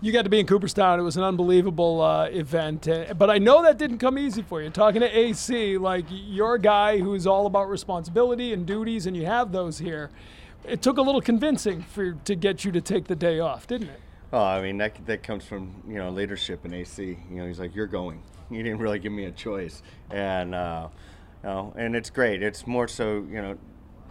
You 0.00 0.12
got 0.12 0.22
to 0.22 0.30
be 0.30 0.40
in 0.40 0.46
Cooperstown. 0.46 0.98
It 0.98 1.02
was 1.02 1.18
an 1.18 1.24
unbelievable 1.24 2.00
uh, 2.00 2.28
event. 2.28 2.88
Uh, 2.88 3.12
but 3.12 3.28
I 3.28 3.36
know 3.36 3.62
that 3.64 3.76
didn't 3.76 3.98
come 3.98 4.16
easy 4.16 4.40
for 4.40 4.62
you. 4.62 4.70
Talking 4.70 5.02
to 5.02 5.18
AC, 5.18 5.76
like 5.76 6.06
you're 6.08 6.54
a 6.54 6.60
guy 6.60 6.96
who's 6.96 7.26
all 7.26 7.44
about 7.44 7.68
responsibility 7.68 8.54
and 8.54 8.64
duties, 8.64 9.04
and 9.04 9.14
you 9.14 9.26
have 9.26 9.52
those 9.52 9.78
here. 9.78 10.10
It 10.64 10.80
took 10.80 10.96
a 10.96 11.02
little 11.02 11.20
convincing 11.20 11.82
for 11.82 12.12
to 12.12 12.34
get 12.34 12.64
you 12.64 12.72
to 12.72 12.80
take 12.80 13.08
the 13.08 13.16
day 13.16 13.40
off, 13.40 13.66
didn't 13.66 13.88
it? 13.88 14.00
Oh, 14.32 14.42
I 14.42 14.62
mean 14.62 14.78
that 14.78 15.04
that 15.04 15.22
comes 15.22 15.44
from 15.44 15.82
you 15.86 15.96
know 15.96 16.08
leadership 16.08 16.64
in 16.64 16.72
AC. 16.72 17.18
You 17.30 17.36
know, 17.36 17.46
he's 17.46 17.60
like, 17.60 17.74
"You're 17.74 17.86
going." 17.86 18.22
He 18.50 18.62
didn't 18.62 18.78
really 18.78 18.98
give 18.98 19.12
me 19.12 19.24
a 19.24 19.32
choice, 19.32 19.82
and 20.10 20.54
uh, 20.54 20.88
you 21.42 21.48
know, 21.48 21.74
and 21.76 21.96
it's 21.96 22.10
great. 22.10 22.42
It's 22.42 22.66
more 22.66 22.88
so 22.88 23.26
you 23.28 23.42
know, 23.42 23.58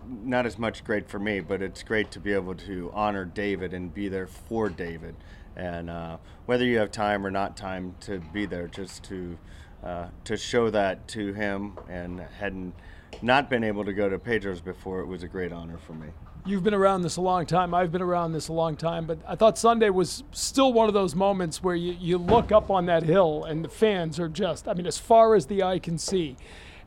not 0.08 0.46
as 0.46 0.58
much 0.58 0.84
great 0.84 1.10
for 1.10 1.20
me, 1.20 1.40
but 1.40 1.62
it's 1.62 1.84
great 1.84 2.12
to 2.12 2.20
be 2.20 2.34
able 2.34 2.56
to 2.56 2.92
honor 2.94 3.26
David 3.26 3.74
and 3.74 3.94
be 3.94 4.08
there 4.08 4.28
for 4.28 4.70
David, 4.70 5.16
and 5.56 5.90
uh, 5.90 6.18
whether 6.46 6.66
you 6.66 6.78
have 6.80 6.92
time 6.92 7.26
or 7.26 7.32
not 7.32 7.56
time 7.56 7.96
to 8.02 8.20
be 8.34 8.46
there, 8.46 8.68
just 8.68 9.04
to 9.06 9.38
uh, 9.84 10.08
to 10.26 10.36
show 10.36 10.70
that 10.70 11.08
to 11.10 11.34
him, 11.34 11.78
and 11.88 12.20
hadn't 12.20 12.74
not 13.22 13.50
been 13.50 13.64
able 13.64 13.86
to 13.86 13.94
go 13.94 14.10
to 14.10 14.20
Pedro's 14.20 14.62
before, 14.62 15.00
it 15.00 15.06
was 15.06 15.24
a 15.24 15.28
great 15.28 15.54
honor 15.54 15.78
for 15.78 15.94
me. 15.94 16.08
You've 16.48 16.64
been 16.64 16.76
around 16.76 17.02
this 17.02 17.18
a 17.18 17.22
long 17.22 17.48
time. 17.48 17.74
I've 17.74 17.92
been 17.92 18.04
around 18.04 18.34
this 18.34 18.50
a 18.50 18.54
long 18.54 18.78
time. 18.78 19.08
But 19.08 19.18
I 19.28 19.36
thought 19.36 19.58
Sunday 19.58 19.90
was 19.90 20.24
still 20.32 20.72
one 20.72 20.88
of 20.88 20.94
those 20.94 21.16
moments 21.16 21.64
where 21.64 21.76
you, 21.76 21.94
you 22.00 22.20
look 22.20 22.52
up 22.52 22.70
on 22.70 22.86
that 22.86 23.02
hill 23.02 23.46
and 23.46 23.66
the 23.66 23.70
fans 23.70 24.20
are 24.20 24.30
just, 24.30 24.68
I 24.68 24.76
mean, 24.76 24.86
as 24.86 25.00
far 25.00 25.34
as 25.34 25.48
the 25.48 25.64
eye 25.64 25.80
can 25.80 25.98
see. 25.98 26.38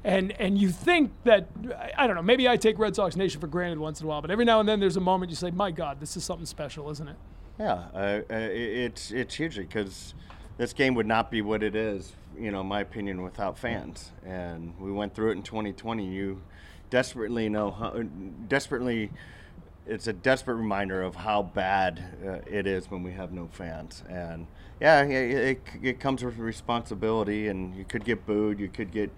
And, 0.05 0.31
and 0.41 0.57
you 0.57 0.71
think 0.71 1.11
that, 1.25 1.49
I 1.97 2.07
don't 2.07 2.15
know, 2.15 2.23
maybe 2.23 2.49
I 2.49 2.57
take 2.57 2.79
Red 2.79 2.95
Sox 2.95 3.17
Nation 3.17 3.41
for 3.41 3.49
granted 3.49 3.81
once 3.81 4.01
in 4.01 4.07
a 4.07 4.09
while, 4.09 4.23
but 4.23 4.31
every 4.31 4.45
now 4.45 4.61
and 4.61 4.69
then 4.69 4.79
there's 4.79 4.97
a 4.97 5.01
moment 5.01 5.31
you 5.31 5.37
say, 5.37 5.51
my 5.51 5.73
God, 5.73 5.99
this 5.99 6.17
is 6.17 6.23
something 6.23 6.47
special, 6.47 6.89
isn't 6.91 7.09
it? 7.09 7.17
Yeah, 7.59 7.73
uh, 7.93 7.99
uh, 7.99 8.23
it's 8.31 9.11
it's 9.11 9.35
hugely 9.35 9.65
because 9.65 10.15
this 10.57 10.73
game 10.73 10.95
would 10.95 11.07
not 11.07 11.29
be 11.29 11.43
what 11.43 11.65
it 11.65 11.75
is, 11.75 12.13
you 12.39 12.53
know, 12.53 12.63
my 12.63 12.81
opinion, 12.81 13.23
without 13.23 13.59
fans. 13.59 14.13
And 14.25 14.79
we 14.79 14.93
went 14.93 15.17
through 15.17 15.31
it 15.31 15.33
in 15.33 15.43
2020. 15.43 16.07
You 16.07 16.41
desperately 16.91 17.49
know 17.49 17.73
how 17.73 18.05
desperately. 18.47 19.11
It's 19.89 20.07
a 20.07 20.13
desperate 20.13 20.57
reminder 20.57 21.03
of 21.03 21.17
how 21.17 21.43
bad 21.43 22.05
uh, 22.25 22.39
it 22.47 22.67
is 22.67 22.91
when 22.91 23.03
we 23.03 23.13
have 23.13 23.33
no 23.33 23.49
fans. 23.51 24.05
And 24.09 24.47
yeah, 24.81 25.03
it, 25.03 25.61
it, 25.83 25.99
comes 25.99 26.23
with 26.23 26.37
responsibility, 26.37 27.49
and 27.49 27.75
you 27.75 27.85
could 27.85 28.05
get 28.05 28.27
booed, 28.27 28.61
you 28.61 28.69
could 28.69 28.93
get 28.93 29.11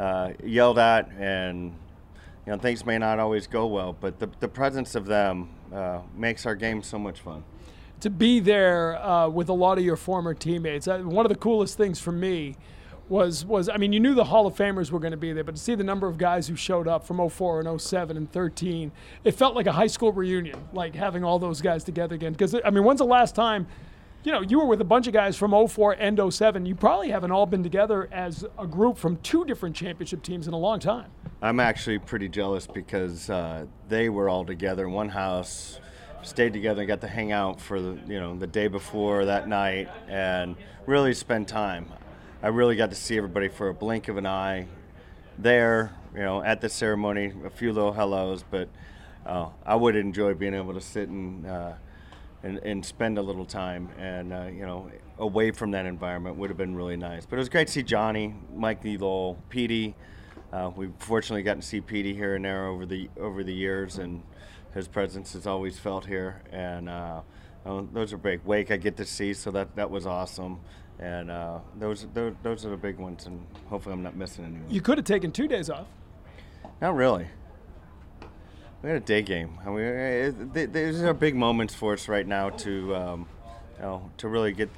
uh, 0.00 0.32
yelled 0.42 0.78
at, 0.78 1.10
and 1.18 1.74
you 2.46 2.52
know 2.52 2.58
things 2.58 2.86
may 2.86 2.96
not 2.96 3.18
always 3.18 3.46
go 3.46 3.66
well. 3.66 3.94
But 4.00 4.18
the, 4.18 4.30
the 4.40 4.48
presence 4.48 4.94
of 4.94 5.04
them 5.04 5.50
uh, 5.72 6.00
makes 6.16 6.46
our 6.46 6.54
game 6.54 6.82
so 6.82 6.98
much 6.98 7.20
fun. 7.20 7.44
to 8.00 8.08
be 8.08 8.40
there 8.40 8.96
uh, 9.04 9.28
with 9.28 9.50
a 9.50 9.52
lot 9.52 9.76
of 9.76 9.84
your 9.84 9.96
former 9.96 10.32
teammates. 10.32 10.88
Uh, 10.88 11.00
one 11.00 11.26
of 11.26 11.30
the 11.30 11.38
coolest 11.38 11.76
things 11.76 12.00
for 12.00 12.12
me 12.12 12.56
was 13.08 13.44
was 13.44 13.68
I 13.68 13.76
mean 13.76 13.92
you 13.92 14.00
knew 14.00 14.14
the 14.14 14.24
Hall 14.24 14.46
of 14.46 14.54
Famers 14.54 14.90
were 14.90 14.98
going 14.98 15.10
to 15.10 15.16
be 15.16 15.32
there, 15.32 15.44
but 15.44 15.56
to 15.56 15.60
see 15.60 15.74
the 15.74 15.84
number 15.84 16.06
of 16.06 16.18
guys 16.18 16.48
who 16.48 16.56
showed 16.56 16.88
up 16.88 17.06
from 17.06 17.28
04 17.28 17.60
and 17.60 17.80
07 17.80 18.16
and 18.16 18.30
13, 18.30 18.92
it 19.24 19.32
felt 19.32 19.54
like 19.54 19.66
a 19.66 19.72
high 19.72 19.86
school 19.86 20.12
reunion, 20.12 20.58
like 20.72 20.94
having 20.94 21.24
all 21.24 21.38
those 21.38 21.60
guys 21.60 21.84
together 21.84 22.14
again. 22.14 22.32
Because 22.32 22.54
I 22.64 22.70
mean, 22.70 22.84
when's 22.84 22.98
the 22.98 23.04
last 23.04 23.34
time? 23.34 23.66
You 24.22 24.32
know, 24.32 24.40
you 24.40 24.58
were 24.58 24.64
with 24.64 24.80
a 24.80 24.84
bunch 24.84 25.06
of 25.06 25.12
guys 25.12 25.36
from 25.36 25.68
04 25.68 25.96
and 25.98 26.32
07. 26.32 26.64
You 26.64 26.74
probably 26.74 27.10
haven't 27.10 27.30
all 27.30 27.44
been 27.44 27.62
together 27.62 28.08
as 28.10 28.46
a 28.58 28.66
group 28.66 28.96
from 28.96 29.18
two 29.18 29.44
different 29.44 29.76
championship 29.76 30.22
teams 30.22 30.48
in 30.48 30.54
a 30.54 30.58
long 30.58 30.80
time. 30.80 31.10
I'm 31.42 31.60
actually 31.60 31.98
pretty 31.98 32.30
jealous 32.30 32.66
because 32.66 33.28
uh, 33.28 33.66
they 33.88 34.08
were 34.08 34.30
all 34.30 34.46
together 34.46 34.86
in 34.86 34.92
one 34.92 35.10
house 35.10 35.78
stayed 36.22 36.52
together 36.52 36.80
and 36.80 36.88
got 36.88 37.00
to 37.02 37.08
hang 37.08 37.32
out 37.32 37.60
for 37.60 37.80
the 37.80 37.98
you 38.06 38.18
know 38.18 38.36
the 38.36 38.46
day 38.46 38.66
before 38.66 39.26
that 39.26 39.48
night 39.48 39.88
and 40.08 40.56
really 40.86 41.14
spend 41.14 41.46
time. 41.46 41.86
I 42.44 42.48
really 42.48 42.76
got 42.76 42.90
to 42.90 42.94
see 42.94 43.16
everybody 43.16 43.48
for 43.48 43.70
a 43.70 43.74
blink 43.74 44.08
of 44.08 44.18
an 44.18 44.26
eye 44.26 44.66
there, 45.38 45.94
you 46.12 46.20
know, 46.20 46.42
at 46.42 46.60
the 46.60 46.68
ceremony, 46.68 47.32
a 47.42 47.48
few 47.48 47.72
little 47.72 47.94
hellos, 47.94 48.44
but 48.50 48.68
uh, 49.24 49.48
I 49.64 49.74
would 49.76 49.96
enjoy 49.96 50.34
being 50.34 50.52
able 50.52 50.74
to 50.74 50.80
sit 50.82 51.08
and, 51.08 51.46
uh, 51.46 51.72
and, 52.42 52.58
and 52.58 52.84
spend 52.84 53.16
a 53.16 53.22
little 53.22 53.46
time 53.46 53.88
and, 53.98 54.34
uh, 54.34 54.48
you 54.52 54.66
know, 54.66 54.90
away 55.18 55.52
from 55.52 55.70
that 55.70 55.86
environment 55.86 56.36
would 56.36 56.50
have 56.50 56.58
been 56.58 56.76
really 56.76 56.98
nice. 56.98 57.24
But 57.24 57.36
it 57.36 57.38
was 57.38 57.48
great 57.48 57.68
to 57.68 57.72
see 57.72 57.82
Johnny, 57.82 58.34
Mike 58.54 58.84
Lowell, 58.84 59.38
Petey. 59.48 59.94
Uh, 60.52 60.70
we've 60.76 60.92
fortunately 60.98 61.44
gotten 61.44 61.62
to 61.62 61.66
see 61.66 61.80
Petey 61.80 62.12
here 62.12 62.34
and 62.34 62.44
there 62.44 62.66
over 62.66 62.84
the 62.84 63.08
over 63.18 63.42
the 63.42 63.54
years, 63.54 63.96
and 63.96 64.22
his 64.74 64.86
presence 64.86 65.34
is 65.34 65.46
always 65.46 65.78
felt 65.78 66.04
here. 66.04 66.42
And 66.52 66.90
uh, 66.90 67.22
those 67.64 68.12
are 68.12 68.18
big. 68.18 68.44
Wake 68.44 68.70
I 68.70 68.76
get 68.76 68.98
to 68.98 69.06
see, 69.06 69.32
so 69.32 69.50
that 69.52 69.76
that 69.76 69.90
was 69.90 70.06
awesome. 70.06 70.60
And 71.00 71.30
uh, 71.30 71.58
those, 71.78 72.06
those 72.14 72.34
those 72.42 72.64
are 72.64 72.70
the 72.70 72.76
big 72.76 72.98
ones, 72.98 73.26
and 73.26 73.44
hopefully 73.66 73.94
I'm 73.94 74.02
not 74.02 74.16
missing 74.16 74.44
anyone. 74.44 74.70
You 74.70 74.80
could 74.80 74.96
have 74.96 75.04
taken 75.04 75.32
two 75.32 75.48
days 75.48 75.68
off. 75.68 75.86
Not 76.80 76.94
really. 76.94 77.26
We 78.82 78.90
had 78.90 78.96
a 78.98 79.04
day 79.04 79.22
game. 79.22 79.58
I 79.64 79.70
mean, 79.70 79.80
it, 79.80 80.54
th- 80.54 80.70
these 80.70 81.02
are 81.02 81.14
big 81.14 81.34
moments 81.34 81.74
for 81.74 81.94
us 81.94 82.06
right 82.06 82.26
now 82.26 82.50
to, 82.50 82.94
um, 82.94 83.26
you 83.76 83.82
know, 83.82 84.10
to 84.18 84.28
really 84.28 84.52
get 84.52 84.70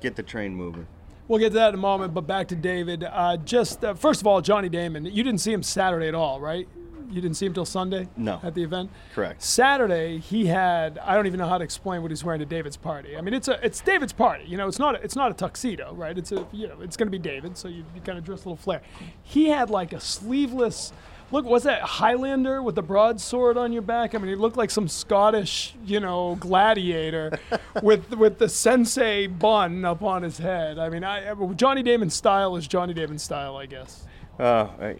get 0.00 0.16
the 0.16 0.22
train 0.22 0.54
moving. 0.54 0.86
We'll 1.28 1.38
get 1.38 1.50
to 1.50 1.54
that 1.54 1.68
in 1.68 1.74
a 1.74 1.78
moment, 1.78 2.12
but 2.12 2.22
back 2.22 2.48
to 2.48 2.56
David. 2.56 3.04
Uh, 3.04 3.36
just 3.36 3.84
uh, 3.84 3.94
first 3.94 4.20
of 4.20 4.26
all, 4.26 4.40
Johnny 4.40 4.68
Damon. 4.68 5.04
You 5.04 5.22
didn't 5.22 5.40
see 5.40 5.52
him 5.52 5.62
Saturday 5.62 6.08
at 6.08 6.14
all, 6.14 6.40
right? 6.40 6.66
You 7.10 7.20
didn't 7.20 7.36
see 7.36 7.46
him 7.46 7.54
till 7.54 7.64
Sunday. 7.64 8.08
No. 8.16 8.40
At 8.42 8.54
the 8.54 8.62
event. 8.62 8.90
Correct. 9.14 9.42
Saturday, 9.42 10.18
he 10.18 10.46
had. 10.46 10.98
I 10.98 11.14
don't 11.14 11.26
even 11.26 11.38
know 11.38 11.48
how 11.48 11.58
to 11.58 11.64
explain 11.64 12.02
what 12.02 12.10
he's 12.10 12.24
wearing 12.24 12.38
to 12.38 12.46
David's 12.46 12.76
party. 12.76 13.16
I 13.16 13.20
mean, 13.20 13.34
it's 13.34 13.48
a 13.48 13.64
it's 13.64 13.80
David's 13.80 14.12
party. 14.12 14.44
You 14.46 14.56
know, 14.56 14.68
it's 14.68 14.78
not 14.78 14.94
a, 14.94 15.02
it's 15.02 15.16
not 15.16 15.30
a 15.30 15.34
tuxedo, 15.34 15.94
right? 15.94 16.16
It's 16.16 16.32
a 16.32 16.46
you 16.52 16.68
know 16.68 16.80
it's 16.80 16.96
going 16.96 17.08
to 17.08 17.10
be 17.10 17.18
David, 17.18 17.56
so 17.56 17.68
you, 17.68 17.84
you 17.94 18.00
kind 18.00 18.18
of 18.18 18.24
dress 18.24 18.44
a 18.44 18.48
little 18.48 18.56
flair. 18.56 18.82
He 19.22 19.48
had 19.48 19.70
like 19.70 19.92
a 19.92 20.00
sleeveless. 20.00 20.92
Look, 21.32 21.44
what's 21.44 21.64
that 21.64 21.82
Highlander 21.82 22.60
with 22.60 22.74
the 22.74 22.82
broadsword 22.82 23.56
on 23.56 23.72
your 23.72 23.82
back? 23.82 24.16
I 24.16 24.18
mean, 24.18 24.30
he 24.30 24.34
looked 24.34 24.56
like 24.56 24.70
some 24.70 24.88
Scottish, 24.88 25.76
you 25.86 26.00
know, 26.00 26.36
gladiator 26.40 27.38
with 27.82 28.10
with 28.16 28.38
the 28.38 28.48
sensei 28.48 29.26
bun 29.26 29.84
up 29.84 30.02
on 30.02 30.22
his 30.22 30.38
head. 30.38 30.78
I 30.78 30.88
mean, 30.88 31.04
I, 31.04 31.34
Johnny 31.54 31.82
Damon's 31.82 32.14
style 32.14 32.56
is 32.56 32.66
Johnny 32.66 32.94
Damon's 32.94 33.22
style, 33.22 33.56
I 33.56 33.66
guess. 33.66 34.06
Uh, 34.38 34.68
I, 34.80 34.96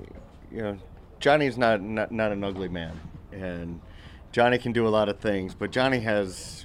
you 0.53 0.63
know, 0.63 0.79
Johnny's 1.21 1.59
not, 1.59 1.83
not 1.83 2.11
not 2.11 2.33
an 2.33 2.43
ugly 2.43 2.69
man, 2.69 2.99
and 3.31 3.81
Johnny 4.33 4.57
can 4.57 4.73
do 4.73 4.89
a 4.89 4.91
lot 4.91 5.11
of 5.11 5.19
things, 5.19 5.55
but 5.55 5.71
Johnny 5.71 6.01
has 6.01 6.65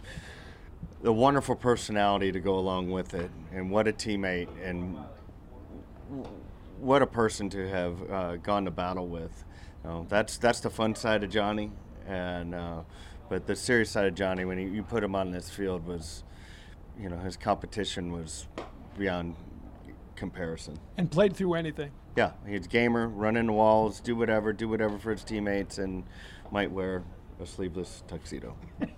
a 1.03 1.11
wonderful 1.11 1.55
personality 1.55 2.31
to 2.31 2.39
go 2.39 2.57
along 2.57 2.89
with 2.89 3.13
it, 3.13 3.29
and 3.51 3.69
what 3.69 3.87
a 3.87 3.91
teammate, 3.91 4.47
and 4.63 4.97
what 6.79 7.01
a 7.01 7.07
person 7.07 7.49
to 7.49 7.67
have 7.67 8.09
uh, 8.09 8.35
gone 8.37 8.63
to 8.65 8.71
battle 8.71 9.07
with. 9.07 9.43
You 9.83 9.89
know, 9.89 10.05
that's 10.07 10.37
that's 10.37 10.61
the 10.61 10.69
fun 10.69 10.95
side 10.95 11.23
of 11.25 11.29
Johnny, 11.29 11.71
and 12.07 12.55
uh, 12.55 12.81
but 13.27 13.47
the 13.47 13.57
serious 13.57 13.91
side 13.91 14.05
of 14.05 14.15
Johnny, 14.15 14.45
when 14.45 14.57
he, 14.57 14.65
you 14.65 14.83
put 14.83 15.03
him 15.03 15.15
on 15.15 15.31
this 15.31 15.49
field, 15.49 15.85
was, 15.85 16.23
you 16.97 17.09
know, 17.09 17.17
his 17.17 17.35
competition 17.35 18.13
was 18.13 18.47
beyond 18.97 19.35
comparison. 20.15 20.79
And 20.97 21.09
played 21.11 21.35
through 21.35 21.55
anything. 21.55 21.91
Yeah, 22.15 22.31
he's 22.47 22.67
gamer, 22.67 23.07
run 23.07 23.35
into 23.35 23.53
walls, 23.53 23.99
do 23.99 24.15
whatever, 24.15 24.53
do 24.53 24.69
whatever 24.69 24.97
for 24.97 25.11
his 25.11 25.23
teammates, 25.23 25.77
and 25.77 26.03
might 26.51 26.71
wear 26.71 27.03
a 27.41 27.45
sleeveless 27.45 28.03
tuxedo. 28.07 28.55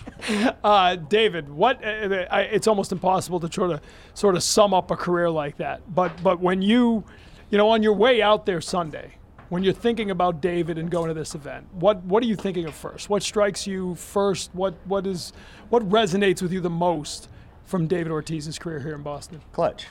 Uh, 0.64 0.96
David, 0.96 1.48
what? 1.48 1.84
Uh, 1.86 2.26
I, 2.32 2.42
it's 2.42 2.68
almost 2.68 2.92
impossible 2.92 3.40
to 3.40 3.48
try 3.48 3.68
to 3.68 3.80
sort 4.14 4.36
of 4.36 4.44
sum 4.44 4.74
up 4.74 4.92
a 4.92 4.96
career 4.96 5.30
like 5.30 5.58
that. 5.58 5.94
But 5.94 6.22
but 6.22 6.40
when 6.42 6.62
you, 6.62 7.06
you 7.50 7.58
know, 7.58 7.70
on 7.70 7.84
your 7.84 7.94
way 7.94 8.22
out 8.22 8.46
there 8.46 8.60
Sunday, 8.60 9.14
when 9.50 9.64
you're 9.64 9.74
thinking 9.74 10.12
about 10.12 10.42
David 10.42 10.78
and 10.78 10.90
going 10.90 11.08
to 11.08 11.14
this 11.14 11.36
event, 11.36 11.68
what 11.74 12.04
what 12.04 12.24
are 12.24 12.26
you 12.26 12.36
thinking 12.36 12.66
of 12.66 12.74
first? 12.74 13.10
What 13.10 13.24
strikes 13.24 13.68
you 13.68 13.96
first? 13.96 14.54
What 14.54 14.74
what 14.86 15.08
is 15.08 15.32
what 15.70 15.88
resonates 15.88 16.42
with 16.42 16.52
you 16.52 16.60
the 16.60 16.70
most 16.70 17.30
from 17.64 17.88
David 17.88 18.12
Ortiz's 18.12 18.60
career 18.60 18.80
here 18.80 18.96
in 18.96 19.04
Boston? 19.04 19.42
Clutch. 19.54 19.86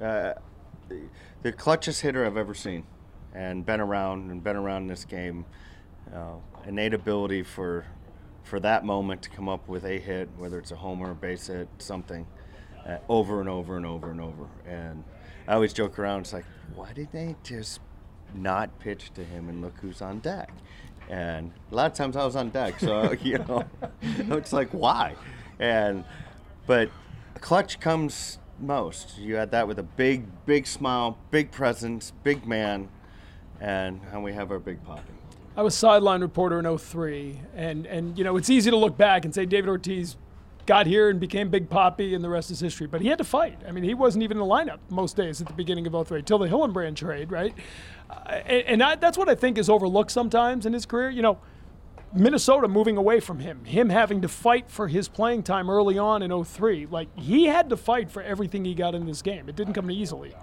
Uh, 0.00 0.34
the 1.42 1.52
clutchest 1.52 2.00
hitter 2.00 2.24
I've 2.26 2.36
ever 2.36 2.54
seen, 2.54 2.84
and 3.34 3.64
been 3.64 3.80
around 3.80 4.30
and 4.30 4.42
been 4.42 4.56
around 4.56 4.82
in 4.82 4.88
this 4.88 5.04
game. 5.04 5.44
Uh, 6.12 6.34
innate 6.66 6.94
ability 6.94 7.42
for 7.42 7.86
for 8.42 8.60
that 8.60 8.84
moment 8.84 9.22
to 9.22 9.30
come 9.30 9.48
up 9.48 9.68
with 9.68 9.84
a 9.84 9.98
hit, 9.98 10.28
whether 10.36 10.58
it's 10.58 10.72
a 10.72 10.76
homer, 10.76 11.12
a 11.12 11.14
base 11.14 11.46
hit, 11.46 11.68
something, 11.78 12.26
uh, 12.86 12.98
over 13.08 13.40
and 13.40 13.48
over 13.48 13.76
and 13.76 13.86
over 13.86 14.10
and 14.10 14.20
over. 14.20 14.46
And 14.66 15.04
I 15.46 15.54
always 15.54 15.72
joke 15.72 15.98
around. 15.98 16.22
It's 16.22 16.32
like, 16.32 16.44
why 16.74 16.92
did 16.92 17.12
they 17.12 17.36
just 17.42 17.80
not 18.34 18.78
pitch 18.78 19.12
to 19.14 19.24
him 19.24 19.48
and 19.48 19.62
look 19.62 19.78
who's 19.80 20.02
on 20.02 20.20
deck? 20.20 20.50
And 21.08 21.52
a 21.70 21.74
lot 21.74 21.90
of 21.90 21.96
times 21.96 22.16
I 22.16 22.24
was 22.24 22.36
on 22.36 22.50
deck, 22.50 22.80
so 22.80 23.12
you 23.22 23.38
know, 23.38 23.64
it's 24.02 24.52
like 24.52 24.70
why? 24.70 25.14
And 25.58 26.04
but 26.66 26.90
clutch 27.40 27.80
comes 27.80 28.38
most. 28.62 29.18
You 29.18 29.34
had 29.34 29.50
that 29.50 29.66
with 29.66 29.78
a 29.78 29.82
big, 29.82 30.24
big 30.46 30.66
smile, 30.66 31.18
big 31.30 31.50
presence, 31.50 32.12
big 32.22 32.46
man, 32.46 32.88
and, 33.60 34.00
and 34.12 34.22
we 34.22 34.32
have 34.32 34.50
our 34.50 34.58
big 34.58 34.84
papi. 34.84 35.00
I 35.56 35.62
was 35.62 35.74
sideline 35.74 36.22
reporter 36.22 36.58
in 36.58 36.78
03, 36.78 37.38
and, 37.54 37.86
and 37.86 38.16
you 38.16 38.24
know, 38.24 38.36
it's 38.36 38.48
easy 38.48 38.70
to 38.70 38.76
look 38.76 38.96
back 38.96 39.24
and 39.24 39.34
say 39.34 39.44
David 39.44 39.68
Ortiz 39.68 40.16
got 40.64 40.86
here 40.86 41.10
and 41.10 41.20
became 41.20 41.50
Big 41.50 41.68
Papi, 41.68 42.14
and 42.14 42.24
the 42.24 42.28
rest 42.28 42.50
is 42.50 42.60
history. 42.60 42.86
But 42.86 43.00
he 43.00 43.08
had 43.08 43.18
to 43.18 43.24
fight. 43.24 43.58
I 43.66 43.72
mean, 43.72 43.84
he 43.84 43.94
wasn't 43.94 44.24
even 44.24 44.38
in 44.38 44.40
the 44.40 44.48
lineup 44.48 44.78
most 44.88 45.16
days 45.16 45.40
at 45.40 45.46
the 45.46 45.52
beginning 45.52 45.86
of 45.86 46.08
03, 46.08 46.22
till 46.22 46.38
the 46.38 46.48
Hillenbrand 46.48 46.96
trade, 46.96 47.30
right? 47.30 47.54
Uh, 48.08 48.40
and, 48.46 48.62
and 48.66 48.82
I, 48.82 48.96
that's 48.96 49.18
what 49.18 49.28
I 49.28 49.34
think 49.34 49.58
is 49.58 49.68
overlooked 49.68 50.10
sometimes 50.10 50.64
in 50.64 50.72
his 50.72 50.86
career. 50.86 51.10
You 51.10 51.22
know, 51.22 51.38
Minnesota 52.14 52.68
moving 52.68 52.96
away 52.96 53.20
from 53.20 53.38
him, 53.38 53.64
him 53.64 53.88
having 53.88 54.20
to 54.22 54.28
fight 54.28 54.70
for 54.70 54.88
his 54.88 55.08
playing 55.08 55.42
time 55.42 55.70
early 55.70 55.98
on 55.98 56.22
in 56.22 56.44
03. 56.44 56.86
Like, 56.86 57.08
he 57.18 57.46
had 57.46 57.70
to 57.70 57.76
fight 57.76 58.10
for 58.10 58.22
everything 58.22 58.64
he 58.64 58.74
got 58.74 58.94
in 58.94 59.06
this 59.06 59.22
game. 59.22 59.48
It 59.48 59.56
didn't 59.56 59.74
come 59.74 59.90
easily. 59.90 60.34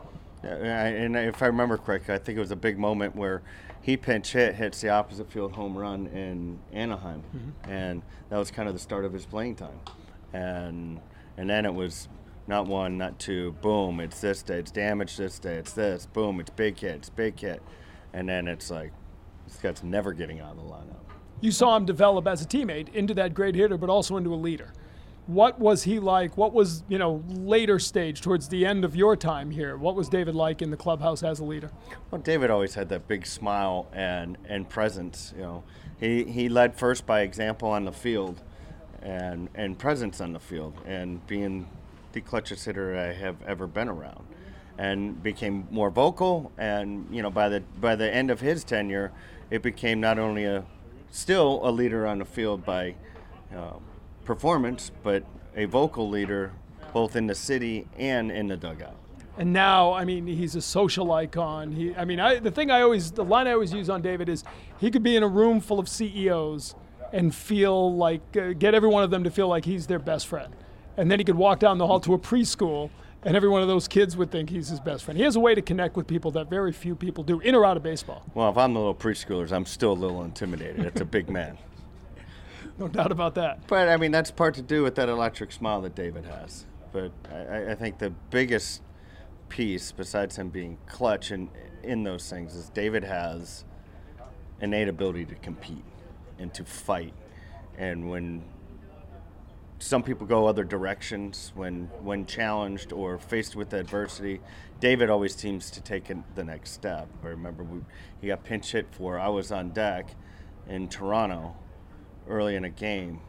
Yeah, 0.43 0.85
and 0.85 1.15
if 1.15 1.43
I 1.43 1.47
remember 1.47 1.77
correctly, 1.77 2.15
I 2.15 2.17
think 2.17 2.37
it 2.37 2.41
was 2.41 2.51
a 2.51 2.55
big 2.55 2.79
moment 2.79 3.15
where 3.15 3.41
he 3.81 3.97
pinch 3.97 4.31
hit, 4.31 4.55
hits 4.55 4.81
the 4.81 4.89
opposite 4.89 5.29
field 5.29 5.51
home 5.51 5.77
run 5.77 6.07
in 6.07 6.59
Anaheim, 6.71 7.23
mm-hmm. 7.35 7.69
and 7.69 8.01
that 8.29 8.37
was 8.37 8.49
kind 8.49 8.67
of 8.69 8.73
the 8.73 8.79
start 8.79 9.03
of 9.03 9.11
his 9.11 9.25
playing 9.25 9.55
time. 9.55 9.79
And 10.31 11.01
and 11.37 11.49
then 11.49 11.65
it 11.65 11.73
was 11.73 12.07
not 12.47 12.67
one, 12.67 12.97
not 12.97 13.19
two, 13.19 13.51
boom, 13.61 13.99
it's 13.99 14.21
this 14.21 14.41
day, 14.41 14.59
it's 14.59 14.71
damage 14.71 15.17
this 15.17 15.39
day, 15.39 15.55
it's 15.55 15.73
this, 15.73 16.05
boom, 16.05 16.39
it's 16.39 16.49
big 16.49 16.79
hit, 16.79 16.95
it's 16.95 17.09
big 17.09 17.39
hit, 17.39 17.61
and 18.13 18.29
then 18.29 18.47
it's 18.47 18.71
like 18.71 18.91
this 19.45 19.57
guy's 19.57 19.83
never 19.83 20.13
getting 20.13 20.39
out 20.39 20.51
of 20.51 20.57
the 20.57 20.63
lineup 20.63 21.09
you 21.41 21.51
saw 21.51 21.75
him 21.75 21.85
develop 21.85 22.27
as 22.27 22.41
a 22.41 22.45
teammate 22.45 22.93
into 22.93 23.13
that 23.15 23.33
great 23.33 23.55
hitter, 23.55 23.77
but 23.77 23.89
also 23.89 24.17
into 24.17 24.33
a 24.33 24.35
leader. 24.35 24.73
What 25.27 25.59
was 25.59 25.83
he 25.83 25.99
like? 25.99 26.37
What 26.37 26.53
was, 26.53 26.83
you 26.87 26.97
know, 26.97 27.23
later 27.27 27.77
stage 27.77 28.21
towards 28.21 28.49
the 28.49 28.65
end 28.65 28.83
of 28.83 28.95
your 28.95 29.15
time 29.15 29.51
here? 29.51 29.77
What 29.77 29.95
was 29.95 30.09
David 30.09 30.33
like 30.33 30.61
in 30.63 30.71
the 30.71 30.77
clubhouse 30.77 31.21
as 31.21 31.39
a 31.39 31.43
leader? 31.43 31.69
Well, 32.09 32.19
David 32.19 32.49
always 32.49 32.73
had 32.73 32.89
that 32.89 33.07
big 33.07 33.27
smile 33.27 33.87
and, 33.93 34.37
and 34.45 34.67
presence. 34.67 35.33
You 35.35 35.43
know, 35.43 35.63
he, 35.99 36.23
he 36.23 36.49
led 36.49 36.75
first 36.75 37.05
by 37.05 37.21
example 37.21 37.69
on 37.69 37.85
the 37.85 37.91
field 37.91 38.41
and, 39.03 39.49
and 39.53 39.77
presence 39.77 40.19
on 40.19 40.33
the 40.33 40.39
field 40.39 40.73
and 40.85 41.25
being 41.27 41.67
the 42.13 42.21
clutchest 42.21 42.65
hitter 42.65 42.97
I 42.97 43.13
have 43.13 43.41
ever 43.43 43.67
been 43.67 43.87
around 43.87 44.25
and 44.79 45.21
became 45.21 45.67
more 45.69 45.89
vocal 45.89 46.51
and 46.57 47.05
you 47.11 47.21
know 47.21 47.29
by 47.29 47.49
the 47.49 47.59
by 47.81 47.95
the 47.95 48.11
end 48.11 48.31
of 48.31 48.39
his 48.39 48.63
tenure 48.63 49.11
it 49.51 49.61
became 49.61 49.99
not 49.99 50.17
only 50.17 50.45
a 50.45 50.63
still 51.11 51.61
a 51.63 51.71
leader 51.71 52.05
on 52.07 52.19
the 52.19 52.25
field 52.25 52.65
by 52.65 52.95
uh, 53.55 53.73
performance, 54.25 54.91
but 55.03 55.23
a 55.55 55.65
vocal 55.65 56.09
leader 56.09 56.51
both 56.93 57.15
in 57.15 57.27
the 57.27 57.35
city 57.35 57.87
and 57.97 58.31
in 58.31 58.47
the 58.47 58.57
dugout. 58.57 58.95
And 59.37 59.53
now, 59.53 59.93
I 59.93 60.03
mean, 60.05 60.27
he's 60.27 60.55
a 60.55 60.61
social 60.61 61.11
icon. 61.11 61.71
He, 61.71 61.95
I 61.95 62.03
mean, 62.03 62.19
I, 62.19 62.39
the 62.39 62.51
thing 62.51 62.71
I 62.71 62.81
always, 62.81 63.11
the 63.11 63.23
line 63.23 63.47
I 63.47 63.53
always 63.53 63.71
use 63.71 63.89
on 63.89 64.01
David 64.01 64.27
is 64.27 64.43
he 64.79 64.91
could 64.91 65.03
be 65.03 65.15
in 65.15 65.23
a 65.23 65.27
room 65.27 65.61
full 65.61 65.79
of 65.79 65.87
CEOs 65.87 66.75
and 67.13 67.33
feel 67.33 67.95
like, 67.95 68.21
uh, 68.35 68.53
get 68.53 68.75
every 68.75 68.89
one 68.89 69.03
of 69.03 69.11
them 69.11 69.23
to 69.23 69.31
feel 69.31 69.47
like 69.47 69.65
he's 69.65 69.87
their 69.87 69.99
best 69.99 70.27
friend. 70.27 70.53
And 70.97 71.09
then 71.09 71.19
he 71.19 71.25
could 71.25 71.35
walk 71.35 71.59
down 71.59 71.77
the 71.77 71.87
hall 71.87 72.01
to 72.01 72.13
a 72.13 72.19
preschool 72.19 72.89
and 73.23 73.35
every 73.35 73.49
one 73.49 73.61
of 73.61 73.67
those 73.67 73.87
kids 73.87 74.15
would 74.15 74.31
think 74.31 74.49
he's 74.49 74.69
his 74.69 74.79
best 74.79 75.03
friend. 75.03 75.17
He 75.17 75.23
has 75.23 75.35
a 75.35 75.39
way 75.39 75.53
to 75.55 75.61
connect 75.61 75.95
with 75.95 76.07
people 76.07 76.31
that 76.31 76.49
very 76.49 76.71
few 76.71 76.95
people 76.95 77.23
do, 77.23 77.39
in 77.41 77.55
or 77.55 77.65
out 77.65 77.77
of 77.77 77.83
baseball. 77.83 78.23
Well, 78.33 78.49
if 78.49 78.57
I'm 78.57 78.73
the 78.73 78.79
little 78.79 78.95
preschoolers, 78.95 79.51
I'm 79.51 79.65
still 79.65 79.91
a 79.91 79.93
little 79.93 80.23
intimidated. 80.23 80.85
It's 80.85 81.01
a 81.01 81.05
big 81.05 81.29
man. 81.39 81.57
no 82.77 82.87
doubt 82.87 83.11
about 83.11 83.35
that. 83.35 83.67
But 83.67 83.89
I 83.89 83.97
mean, 83.97 84.11
that's 84.11 84.31
part 84.31 84.55
to 84.55 84.61
do 84.61 84.83
with 84.83 84.95
that 84.95 85.09
electric 85.09 85.51
smile 85.51 85.81
that 85.81 85.95
David 85.95 86.25
has. 86.25 86.65
But 86.91 87.11
I, 87.31 87.71
I 87.71 87.75
think 87.75 87.97
the 87.99 88.09
biggest 88.09 88.81
piece, 89.49 89.91
besides 89.91 90.37
him 90.37 90.49
being 90.49 90.77
clutch 90.87 91.31
in, 91.31 91.49
in 91.83 92.03
those 92.03 92.29
things, 92.29 92.55
is 92.55 92.69
David 92.69 93.03
has 93.03 93.65
innate 94.61 94.87
ability 94.87 95.25
to 95.25 95.35
compete 95.35 95.83
and 96.37 96.53
to 96.53 96.63
fight. 96.63 97.13
And 97.77 98.09
when 98.09 98.43
some 99.79 100.03
people 100.03 100.27
go 100.27 100.45
other 100.45 100.65
directions 100.65 101.53
when 101.55 101.89
when 102.01 102.25
challenged 102.25 102.91
or 102.91 103.17
faced 103.17 103.55
with 103.55 103.73
adversity. 103.73 104.41
David 104.79 105.09
always 105.09 105.35
seems 105.35 105.71
to 105.71 105.81
take 105.81 106.11
the 106.35 106.43
next 106.43 106.71
step. 106.71 107.07
I 107.23 107.27
remember 107.27 107.63
we, 107.63 107.79
he 108.21 108.27
got 108.27 108.43
pinch 108.43 108.73
hit 108.73 108.87
for. 108.91 109.17
I 109.17 109.29
was 109.29 109.51
on 109.51 109.69
deck 109.69 110.15
in 110.67 110.89
Toronto 110.89 111.55
early 112.27 112.55
in 112.55 112.65
a 112.65 112.69
game, 112.69 113.21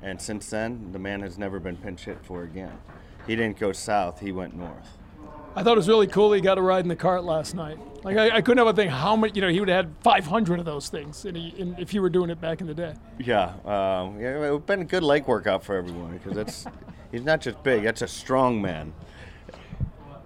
and 0.00 0.20
since 0.20 0.48
then 0.48 0.92
the 0.92 0.98
man 0.98 1.20
has 1.20 1.38
never 1.38 1.58
been 1.58 1.76
pinch 1.76 2.04
hit 2.04 2.24
for 2.24 2.44
again. 2.44 2.78
He 3.26 3.34
didn't 3.34 3.58
go 3.58 3.72
south; 3.72 4.20
he 4.20 4.30
went 4.30 4.56
north. 4.56 4.98
I 5.56 5.62
thought 5.62 5.72
it 5.72 5.76
was 5.76 5.88
really 5.88 6.06
cool 6.06 6.34
he 6.34 6.42
got 6.42 6.58
a 6.58 6.62
ride 6.62 6.84
in 6.84 6.88
the 6.88 6.96
cart 6.96 7.24
last 7.24 7.54
night. 7.54 7.78
Like 8.04 8.18
I, 8.18 8.36
I 8.36 8.40
couldn't 8.42 8.62
but 8.62 8.76
think 8.76 8.90
how 8.90 9.16
many, 9.16 9.32
you 9.34 9.40
know, 9.40 9.48
he 9.48 9.58
would 9.58 9.70
have 9.70 9.86
had 9.86 9.96
500 10.02 10.58
of 10.58 10.66
those 10.66 10.90
things 10.90 11.24
in 11.24 11.34
he, 11.34 11.48
in, 11.56 11.74
if 11.78 11.90
he 11.90 11.98
were 11.98 12.10
doing 12.10 12.28
it 12.28 12.38
back 12.38 12.60
in 12.60 12.66
the 12.66 12.74
day. 12.74 12.94
Yeah, 13.18 13.54
um, 13.64 14.20
yeah, 14.20 14.52
it's 14.52 14.66
been 14.66 14.82
a 14.82 14.84
good 14.84 15.02
leg 15.02 15.26
workout 15.26 15.64
for 15.64 15.74
everyone 15.74 16.12
because 16.18 16.34
that's 16.34 16.66
he's 17.10 17.24
not 17.24 17.40
just 17.40 17.62
big; 17.62 17.84
that's 17.84 18.02
a 18.02 18.06
strong 18.06 18.60
man. 18.60 18.92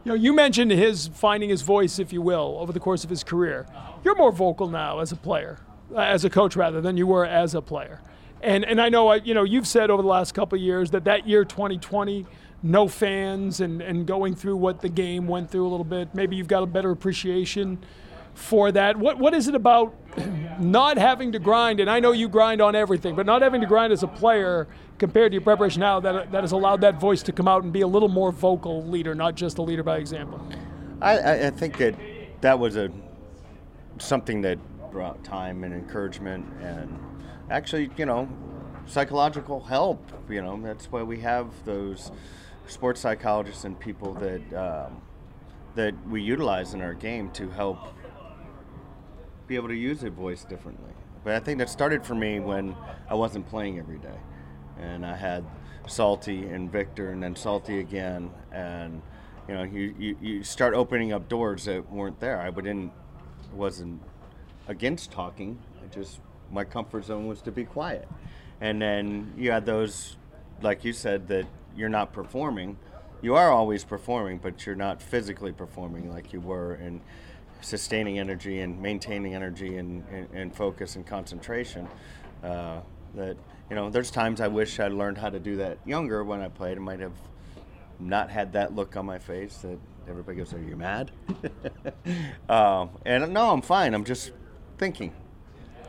You 0.03 0.13
know, 0.13 0.15
you 0.15 0.33
mentioned 0.33 0.73
his 0.73 1.07
finding 1.15 1.49
his 1.49 1.63
voice, 1.63 2.01
if 2.01 2.13
you 2.13 2.21
will, 2.21 2.57
over 2.59 2.73
the 2.73 2.81
course 2.81 3.05
of 3.05 3.11
his 3.11 3.23
career. 3.23 3.67
You're 4.03 4.17
more 4.17 4.33
vocal 4.33 4.69
now 4.69 4.99
as 4.99 5.13
a 5.13 5.17
player, 5.17 5.61
uh, 5.95 6.01
as 6.01 6.25
a 6.25 6.31
coach 6.31 6.57
rather, 6.57 6.81
than 6.81 6.97
you 6.97 7.07
were 7.07 7.25
as 7.25 7.55
a 7.55 7.63
player. 7.63 8.01
And 8.43 8.65
and 8.65 8.81
I 8.81 8.89
know, 8.89 9.09
uh, 9.09 9.21
you 9.23 9.35
know, 9.35 9.45
you've 9.45 9.69
said 9.69 9.91
over 9.91 10.03
the 10.03 10.09
last 10.09 10.35
couple 10.35 10.57
of 10.57 10.63
years 10.63 10.91
that 10.91 11.05
that 11.05 11.29
year 11.29 11.45
2020, 11.45 12.27
no 12.63 12.89
fans 12.89 13.61
and 13.61 13.81
and 13.81 14.07
going 14.07 14.35
through 14.35 14.57
what 14.57 14.81
the 14.81 14.89
game 14.89 15.27
went 15.27 15.51
through 15.51 15.67
a 15.67 15.71
little 15.71 15.85
bit. 15.85 16.15
Maybe 16.15 16.37
you've 16.37 16.49
got 16.49 16.63
a 16.63 16.67
better 16.67 16.91
appreciation 16.91 17.79
for 18.35 18.73
that. 18.73 18.97
What 18.97 19.19
what 19.19 19.35
is 19.35 19.49
it 19.49 19.55
about 19.55 19.95
not 20.61 20.99
having 20.99 21.33
to 21.33 21.39
grind? 21.39 21.81
And 21.81 21.91
I 21.91 22.01
know 22.01 22.13
you 22.13 22.29
grind 22.29 22.61
on 22.61 22.75
everything, 22.75 23.15
but 23.15 23.27
not 23.27 23.43
having 23.43 23.61
to 23.61 23.67
grind 23.67 23.93
as 23.93 24.03
a 24.03 24.09
player 24.09 24.69
compared 24.99 25.33
to 25.33 25.35
your 25.35 25.43
preparation 25.43 25.81
now 25.81 26.01
that 26.01 26.31
that 26.33 26.43
has 26.43 26.53
allowed 26.53 26.81
that 26.83 27.01
voice 27.01 27.23
to 27.25 27.33
come 27.33 27.49
out 27.49 27.63
and 27.63 27.73
be 27.73 27.81
a 27.81 27.87
little 27.87 28.09
more 28.09 28.33
vocal 28.33 28.85
leader, 28.87 29.15
not 29.15 29.35
just 29.35 29.59
a 29.59 29.63
leader 29.63 29.83
by 29.83 29.97
example. 29.97 30.41
I, 31.01 31.47
I, 31.47 31.51
think 31.51 31.79
that 31.79 31.95
that 32.43 32.59
was 32.59 32.77
a 32.77 32.91
something 33.97 34.43
that 34.43 34.59
brought 34.91 35.23
time 35.25 35.65
and 35.65 35.73
encouragement 35.73 36.47
and 36.61 36.99
actually, 37.51 37.91
you 37.97 38.05
know, 38.05 38.29
psychological 38.87 39.61
help. 39.61 40.11
You 40.29 40.43
know, 40.43 40.61
that's 40.63 40.93
why 40.93 41.03
we 41.03 41.21
have 41.21 41.49
those 41.65 42.11
sports 42.71 43.01
psychologists 43.01 43.65
and 43.65 43.79
people 43.79 44.15
that 44.15 44.55
um, 44.55 45.03
that 45.75 45.95
we 46.09 46.23
utilize 46.23 46.75
in 46.75 46.81
our 46.81 46.95
game 46.95 47.31
to 47.31 47.49
help 47.51 47.79
be 49.47 49.57
able 49.57 49.69
to 49.69 49.75
use 49.75 50.03
a 50.05 50.11
voice 50.11 50.45
differently. 50.45 50.93
But 51.25 51.35
I 51.35 51.41
think 51.41 51.59
that 51.59 51.69
started 51.69 52.05
for 52.05 52.15
me 52.15 52.41
when 52.41 52.75
I 53.09 53.15
wasn't 53.15 53.49
playing 53.49 53.79
every 53.79 53.99
day, 53.99 54.19
and 54.79 55.05
I 55.05 55.15
had 55.15 55.45
Salty 55.87 56.47
and 56.47 56.71
Victor, 56.71 57.11
and 57.11 57.23
then 57.23 57.37
Salty 57.37 57.81
again, 57.81 58.31
and 58.53 59.03
you 59.49 59.55
know, 59.55 59.65
you, 59.65 59.95
you, 59.99 60.17
you 60.21 60.45
start 60.45 60.75
opening 60.75 61.13
up 61.13 61.29
doors 61.29 61.65
that 61.65 61.91
weren't 61.91 62.21
there. 62.21 62.41
I 62.41 62.51
didn't 62.51 62.93
wasn't 63.53 64.01
against 64.69 65.11
talking. 65.11 65.59
I 65.83 65.89
just 65.93 66.21
my 66.51 66.65
comfort 66.65 67.05
zone 67.05 67.27
was 67.27 67.43
to 67.43 67.53
be 67.53 67.65
quiet, 67.65 68.09
and 68.61 68.81
then 68.81 69.33
you 69.37 69.51
had 69.51 69.67
those, 69.67 70.17
like 70.63 70.85
you 70.85 70.93
said, 70.93 71.29
that 71.29 71.47
you're 71.77 71.89
not 71.89 72.13
performing. 72.13 72.77
You 73.23 73.35
are 73.35 73.51
always 73.51 73.85
performing, 73.85 74.39
but 74.39 74.65
you're 74.65 74.75
not 74.75 75.03
physically 75.03 75.53
performing 75.53 76.11
like 76.11 76.33
you 76.33 76.41
were, 76.41 76.75
and 76.75 77.01
sustaining 77.61 78.19
energy 78.19 78.61
and 78.61 78.81
maintaining 78.81 79.35
energy 79.35 79.77
and, 79.77 80.05
and, 80.11 80.29
and 80.33 80.55
focus 80.55 80.97
and 80.97 81.07
concentration. 81.07 81.87
Uh, 82.43 82.81
that 83.15 83.37
you 83.69 83.77
know, 83.77 83.91
there's 83.91 84.11
times 84.11 84.41
I 84.41 84.49
wish 84.49 84.81
I'd 84.81 84.93
learned 84.93 85.19
how 85.19 85.31
to 85.31 85.39
do 85.39 85.57
that 85.57 85.79
younger 85.87 86.25
when 86.25 86.41
I 86.41 86.49
played. 86.49 86.77
I 86.77 86.81
might 86.81 87.01
have 87.01 87.13
not 87.99 88.31
had 88.31 88.53
that 88.55 88.75
look 88.75 88.97
on 88.97 89.07
my 89.07 89.19
face 89.19 89.59
that 89.59 89.79
everybody 90.09 90.39
goes, 90.39 90.53
"Are 90.53 90.61
you 90.61 90.77
mad?" 90.77 91.13
um, 92.49 92.91
and 93.05 93.33
no, 93.33 93.51
I'm 93.51 93.63
fine. 93.63 93.95
I'm 93.95 94.05
just 94.05 94.33
thinking, 94.79 95.13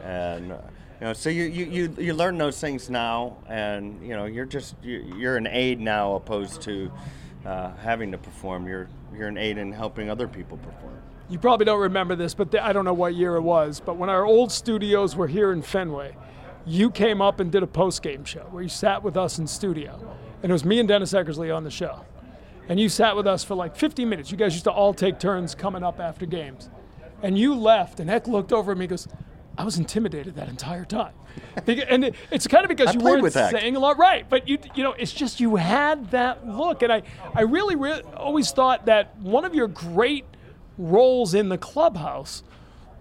and 0.03 0.51
uh, 0.51 0.57
you 1.01 1.07
know, 1.07 1.13
so 1.13 1.31
you, 1.31 1.45
you, 1.45 1.65
you, 1.65 1.95
you 1.97 2.13
learn 2.13 2.37
those 2.37 2.61
things 2.61 2.87
now, 2.87 3.37
and 3.49 3.99
you 4.07 4.15
know, 4.15 4.25
you're 4.25 4.45
just 4.45 4.75
you, 4.83 4.99
you're 5.17 5.35
an 5.35 5.47
aid 5.47 5.79
now 5.79 6.13
opposed 6.13 6.61
to 6.61 6.91
uh, 7.43 7.71
having 7.77 8.11
to 8.11 8.19
perform. 8.19 8.67
You're 8.67 8.87
you're 9.11 9.27
an 9.27 9.37
aid 9.37 9.57
in 9.57 9.71
helping 9.71 10.11
other 10.11 10.27
people 10.27 10.57
perform. 10.57 10.93
You 11.27 11.39
probably 11.39 11.65
don't 11.65 11.79
remember 11.79 12.15
this, 12.15 12.35
but 12.35 12.51
the, 12.51 12.63
I 12.63 12.71
don't 12.71 12.85
know 12.85 12.93
what 12.93 13.15
year 13.15 13.35
it 13.35 13.41
was. 13.41 13.81
But 13.83 13.97
when 13.97 14.11
our 14.11 14.25
old 14.27 14.51
studios 14.51 15.15
were 15.15 15.27
here 15.27 15.51
in 15.51 15.63
Fenway, 15.63 16.15
you 16.67 16.91
came 16.91 17.19
up 17.19 17.39
and 17.39 17.51
did 17.51 17.63
a 17.63 17.67
post 17.67 18.03
game 18.03 18.23
show 18.23 18.41
where 18.51 18.61
you 18.61 18.69
sat 18.69 19.01
with 19.01 19.17
us 19.17 19.39
in 19.39 19.47
studio, 19.47 19.99
and 20.43 20.51
it 20.51 20.53
was 20.53 20.63
me 20.63 20.77
and 20.77 20.87
Dennis 20.87 21.13
Eckersley 21.13 21.55
on 21.55 21.63
the 21.63 21.71
show, 21.71 22.05
and 22.69 22.79
you 22.79 22.89
sat 22.89 23.15
with 23.15 23.25
us 23.25 23.43
for 23.43 23.55
like 23.55 23.75
50 23.75 24.05
minutes. 24.05 24.29
You 24.29 24.37
guys 24.37 24.53
used 24.53 24.65
to 24.65 24.71
all 24.71 24.93
take 24.93 25.17
turns 25.17 25.55
coming 25.55 25.81
up 25.81 25.99
after 25.99 26.27
games, 26.27 26.69
and 27.23 27.39
you 27.39 27.55
left, 27.55 27.99
and 27.99 28.07
Eck 28.07 28.27
looked 28.27 28.53
over 28.53 28.73
at 28.73 28.77
me 28.77 28.83
and 28.83 28.91
goes. 28.91 29.07
I 29.61 29.63
was 29.63 29.77
intimidated 29.77 30.35
that 30.37 30.49
entire 30.49 30.85
time, 30.85 31.13
and 31.67 32.03
it, 32.05 32.15
it's 32.31 32.47
kind 32.47 32.65
of 32.65 32.69
because 32.69 32.87
you 32.95 32.99
weren't 33.11 33.21
saying 33.51 33.75
a 33.75 33.79
lot, 33.79 33.99
right? 33.99 34.27
But 34.27 34.47
you, 34.49 34.57
you 34.73 34.81
know, 34.83 34.93
it's 34.93 35.11
just 35.13 35.39
you 35.39 35.55
had 35.57 36.09
that 36.09 36.47
look, 36.47 36.81
and 36.81 36.91
I, 36.91 37.03
I 37.35 37.41
really, 37.41 37.75
re- 37.75 38.01
always 38.17 38.51
thought 38.51 38.87
that 38.87 39.15
one 39.19 39.45
of 39.45 39.53
your 39.53 39.67
great 39.67 40.25
roles 40.79 41.35
in 41.35 41.49
the 41.49 41.59
clubhouse 41.59 42.41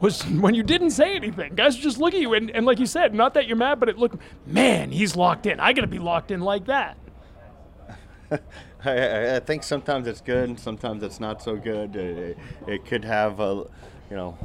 was 0.01 0.20
when 0.27 0.55
you 0.55 0.62
didn't 0.62 0.90
say 0.90 1.16
anything. 1.16 1.55
Guys 1.55 1.77
just 1.77 1.96
look 1.96 2.12
at 2.12 2.20
you, 2.20 2.35
and, 2.35 2.51
and 2.51 2.66
like 2.66 2.79
you 2.79 2.85
said, 2.85 3.14
not 3.14 3.33
that 3.33 3.46
you're 3.49 3.57
mad, 3.57 3.81
but 3.81 3.88
it 3.88 3.96
looked, 3.96 4.16
man, 4.46 4.90
he's 4.92 5.16
locked 5.16 5.46
in. 5.46 5.61
I 5.61 5.73
got 5.73 5.81
to 5.81 5.87
be 5.87 5.99
locked 5.99 6.31
in 6.31 6.40
like 6.42 6.66
that. 6.66 6.99
I- 8.31 8.38
I, 8.85 9.37
I 9.37 9.40
think 9.40 9.62
sometimes 9.62 10.07
it's 10.07 10.20
good, 10.20 10.49
and 10.51 10.61
sometimes 10.61 11.03
it's 11.03 11.20
not 11.20 11.42
so 11.42 11.57
good. 11.57 11.96
It, 11.96 12.38
it 12.66 12.85
could 12.85 13.05
have 13.05 13.40
a, 13.40 13.64
you 14.11 14.16
know, 14.16 14.38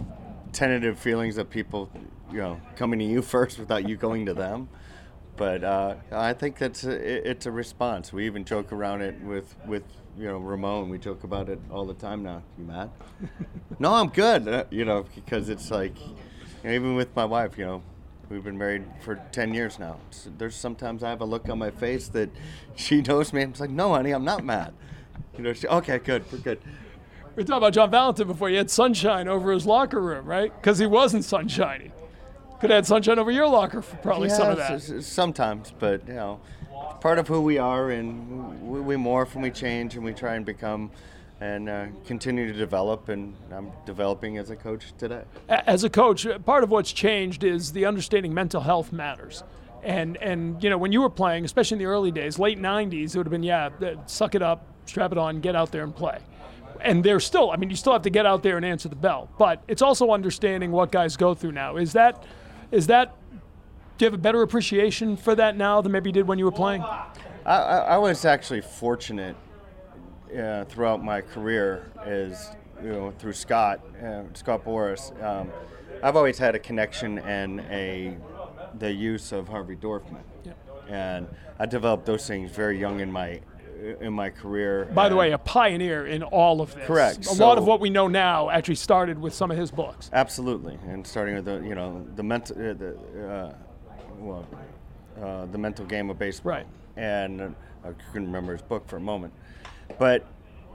tentative 0.56 0.98
feelings 0.98 1.38
of 1.38 1.50
people, 1.50 1.90
you 2.32 2.38
know, 2.38 2.60
coming 2.76 3.00
to 3.00 3.06
you 3.06 3.22
first 3.36 3.60
without 3.60 3.88
you 3.88 3.96
going 3.96 4.26
to 4.26 4.34
them. 4.34 4.70
But 5.38 5.64
uh, 5.66 5.96
I 6.12 6.34
think 6.34 6.58
that's 6.58 6.86
a, 6.86 6.92
it- 6.92 7.28
it's 7.28 7.46
a 7.46 7.52
response. 7.52 8.14
We 8.14 8.26
even 8.26 8.46
joke 8.46 8.72
around 8.72 9.02
it 9.02 9.20
with 9.22 9.54
with 9.68 9.84
you 10.18 10.28
know 10.28 10.38
Ramon. 10.38 10.90
We 10.90 10.98
joke 10.98 11.26
about 11.26 11.50
it 11.50 11.60
all 11.70 11.86
the 11.86 11.94
time 11.94 12.24
now. 12.24 12.42
You 12.58 12.64
mad? 12.64 12.90
no, 13.80 13.94
I'm 13.94 14.08
good. 14.10 14.48
Uh, 14.48 14.64
you 14.72 14.86
know, 14.86 15.06
because 15.14 15.50
it's 15.50 15.70
like, 15.70 16.00
you 16.00 16.16
know, 16.64 16.72
even 16.72 16.96
with 16.96 17.14
my 17.18 17.26
wife, 17.26 17.58
you 17.58 17.66
know, 17.66 17.84
we've 18.30 18.46
been 18.46 18.58
married 18.58 18.86
for 19.04 19.16
10 19.34 19.54
years 19.54 19.78
now. 19.78 19.98
So 20.12 20.32
there's 20.38 20.56
sometimes 20.56 21.04
I 21.04 21.10
have 21.10 21.20
a 21.20 21.26
look 21.26 21.50
on 21.50 21.60
my 21.60 21.70
face 21.72 22.08
that 22.10 22.30
she 22.76 23.02
knows 23.02 23.34
me. 23.34 23.44
It's 23.44 23.60
like, 23.60 23.70
no, 23.70 23.94
honey, 23.94 24.12
I'm 24.12 24.24
not 24.24 24.46
mad. 24.46 24.74
You 25.38 25.44
know, 25.44 25.52
she, 25.54 25.68
okay, 25.68 26.00
good, 26.00 26.24
we're 26.32 26.38
good. 26.38 26.60
We 27.36 27.44
were 27.44 27.48
talking 27.48 27.58
about 27.58 27.74
John 27.74 27.92
Valentin 27.92 28.28
before. 28.28 28.48
He 28.48 28.56
had 28.56 28.72
sunshine 28.72 29.28
over 29.28 29.52
his 29.52 29.66
locker 29.66 30.00
room, 30.00 30.26
right? 30.26 30.56
Because 30.56 30.80
he 30.80 30.86
wasn't 30.86 31.26
sunshiny. 31.26 31.92
Could 32.62 32.70
have 32.70 32.78
had 32.78 32.86
sunshine 32.86 33.20
over 33.20 33.30
your 33.30 33.48
locker 33.48 33.82
for 33.82 33.98
probably 33.98 34.30
some 34.30 34.52
of 34.52 34.58
that. 34.58 35.04
sometimes, 35.04 35.74
but 35.78 36.08
you 36.08 36.14
know, 36.14 36.40
part 37.02 37.20
of 37.20 37.28
who 37.28 37.42
we 37.42 37.58
are, 37.58 37.92
and 37.92 38.62
we, 38.66 38.80
we 38.80 38.96
morph 38.96 39.34
and 39.34 39.44
we 39.44 39.52
change 39.52 39.96
and 39.96 40.06
we 40.06 40.14
try 40.14 40.36
and 40.36 40.46
become, 40.46 40.90
and 41.42 41.68
uh, 41.68 41.88
continue 42.06 42.48
to 42.48 42.58
develop. 42.58 43.10
And 43.10 43.36
I'm 43.52 43.70
developing 43.86 44.38
as 44.38 44.50
a 44.50 44.56
coach 44.56 44.94
today. 44.98 45.24
As 45.50 45.84
a 45.84 45.90
coach, 45.90 46.26
uh, 46.26 46.40
part 46.40 46.64
of 46.64 46.72
what's 46.72 46.94
changed 46.94 47.44
is 47.44 47.74
the 47.74 47.86
understanding 47.86 48.34
mental 48.34 48.62
health 48.62 48.94
matters. 48.94 49.44
And 49.84 50.16
and 50.18 50.64
you 50.64 50.70
know 50.70 50.78
when 50.78 50.94
you 50.94 51.02
were 51.02 51.10
playing, 51.10 51.44
especially 51.44 51.76
in 51.76 51.80
the 51.80 51.86
early 51.86 52.12
days, 52.12 52.40
late 52.40 52.60
'90s, 52.60 53.14
it 53.14 53.18
would 53.18 53.28
have 53.28 53.32
been 53.32 53.44
yeah, 53.44 53.72
suck 54.06 54.36
it 54.36 54.42
up, 54.42 54.66
strap 54.86 55.12
it 55.12 55.18
on, 55.18 55.42
get 55.42 55.54
out 55.54 55.74
there 55.74 55.84
and 55.84 55.94
play. 55.94 56.20
And 56.86 57.04
there's 57.04 57.26
still, 57.26 57.52
I 57.52 57.58
mean, 57.58 57.70
you 57.70 57.76
still 57.76 57.94
have 57.94 58.04
to 58.04 58.10
get 58.10 58.26
out 58.26 58.44
there 58.44 58.58
and 58.58 58.66
answer 58.66 58.88
the 58.88 58.96
bell. 58.96 59.30
But 59.38 59.64
it's 59.68 59.82
also 59.82 60.12
understanding 60.12 60.72
what 60.72 60.92
guys 60.92 61.18
go 61.18 61.34
through 61.34 61.54
now. 61.54 61.78
Is 61.78 61.94
that, 61.94 62.24
is 62.72 62.88
that, 62.88 63.16
do 63.98 64.06
you 64.06 64.08
have 64.08 64.14
a 64.14 64.22
better 64.22 64.42
appreciation 64.42 65.18
for 65.18 65.36
that 65.36 65.58
now 65.58 65.82
than 65.82 65.92
maybe 65.92 66.10
you 66.10 66.14
did 66.14 66.28
when 66.28 66.38
you 66.38 66.46
were 66.46 66.52
playing? 66.52 66.82
I, 66.84 67.10
I, 67.46 67.78
I 67.78 67.98
was 67.98 68.24
actually 68.26 68.62
fortunate 68.62 69.36
uh, 70.38 70.66
throughout 70.66 71.04
my 71.04 71.22
career, 71.22 71.92
is 72.06 72.52
you 72.84 72.90
know 72.90 73.14
through 73.18 73.34
Scott, 73.34 73.80
uh, 74.04 74.24
Scott 74.34 74.66
Boras. 74.66 75.12
Um, 75.24 75.52
I've 76.04 76.16
always 76.16 76.38
had 76.38 76.56
a 76.56 76.60
connection 76.60 77.20
and 77.20 77.62
a 77.72 78.18
the 78.80 78.92
use 78.92 79.32
of 79.32 79.48
Harvey 79.48 79.76
Dorfman, 79.76 80.24
and 80.90 81.28
I 81.58 81.66
developed 81.66 82.06
those 82.06 82.28
things 82.28 82.52
very 82.52 82.78
young 82.80 83.00
in 83.00 83.12
my 83.12 83.40
in 84.00 84.14
my 84.14 84.30
career. 84.30 84.86
By 84.94 85.10
the 85.10 85.16
way, 85.16 85.32
a 85.32 85.38
pioneer 85.38 86.08
in 86.08 86.24
all 86.24 86.62
of 86.62 86.74
this. 86.76 86.86
Correct. 86.86 87.28
A 87.28 87.34
lot 87.34 87.58
of 87.58 87.66
what 87.66 87.80
we 87.80 87.90
know 87.90 88.08
now 88.08 88.50
actually 88.50 88.76
started 88.76 89.20
with 89.20 89.34
some 89.34 89.52
of 89.52 89.58
his 89.58 89.72
books. 89.72 90.10
Absolutely, 90.14 90.78
and 90.88 91.06
starting 91.06 91.36
with 91.36 91.46
the 91.46 91.62
you 91.62 91.76
know 91.76 92.06
the 92.16 92.24
mental 92.24 92.56
uh, 92.58 92.74
the 92.74 92.98
uh, 93.28 93.54
well 94.18 94.48
uh, 95.22 95.46
the 95.46 95.58
mental 95.58 95.86
game 95.86 96.10
of 96.10 96.20
baseball. 96.20 96.54
Right. 96.54 96.68
And 96.98 97.42
uh, 97.42 97.50
I 97.84 97.92
couldn't 98.12 98.28
remember 98.28 98.54
his 98.54 98.62
book 98.62 98.88
for 98.88 98.98
a 98.98 99.02
moment, 99.02 99.34
but 100.00 100.26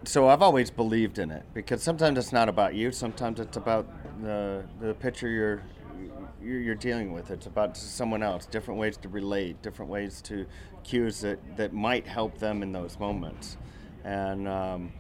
so 0.05 0.29
I've 0.29 0.43
always 0.43 0.71
believed 0.71 1.19
in 1.19 1.31
it 1.31 1.45
because 1.55 1.83
sometimes 1.83 2.19
it's 2.19 2.33
not 2.33 2.49
about 2.49 2.75
you. 2.75 2.93
Sometimes 2.93 3.41
it's 3.41 3.57
about 3.57 3.87
the 4.23 4.65
the 4.81 4.95
pitcher 4.95 5.29
you're, 5.29 5.63
you're 6.43 6.75
dealing 6.75 7.13
with. 7.13 7.31
It's 7.31 7.47
about 7.47 7.77
someone 7.77 8.23
else, 8.23 8.47
different 8.47 8.81
ways 8.81 8.97
to 8.99 9.09
relate, 9.09 9.61
different 9.63 9.91
ways 9.91 10.23
to 10.23 10.47
cues 10.85 11.21
that, 11.21 11.39
that 11.57 11.73
might 11.73 12.07
help 12.07 12.39
them 12.39 12.63
in 12.63 12.73
those 12.73 12.99
moments. 12.99 13.57
And 14.05 14.49
um, 14.49 14.93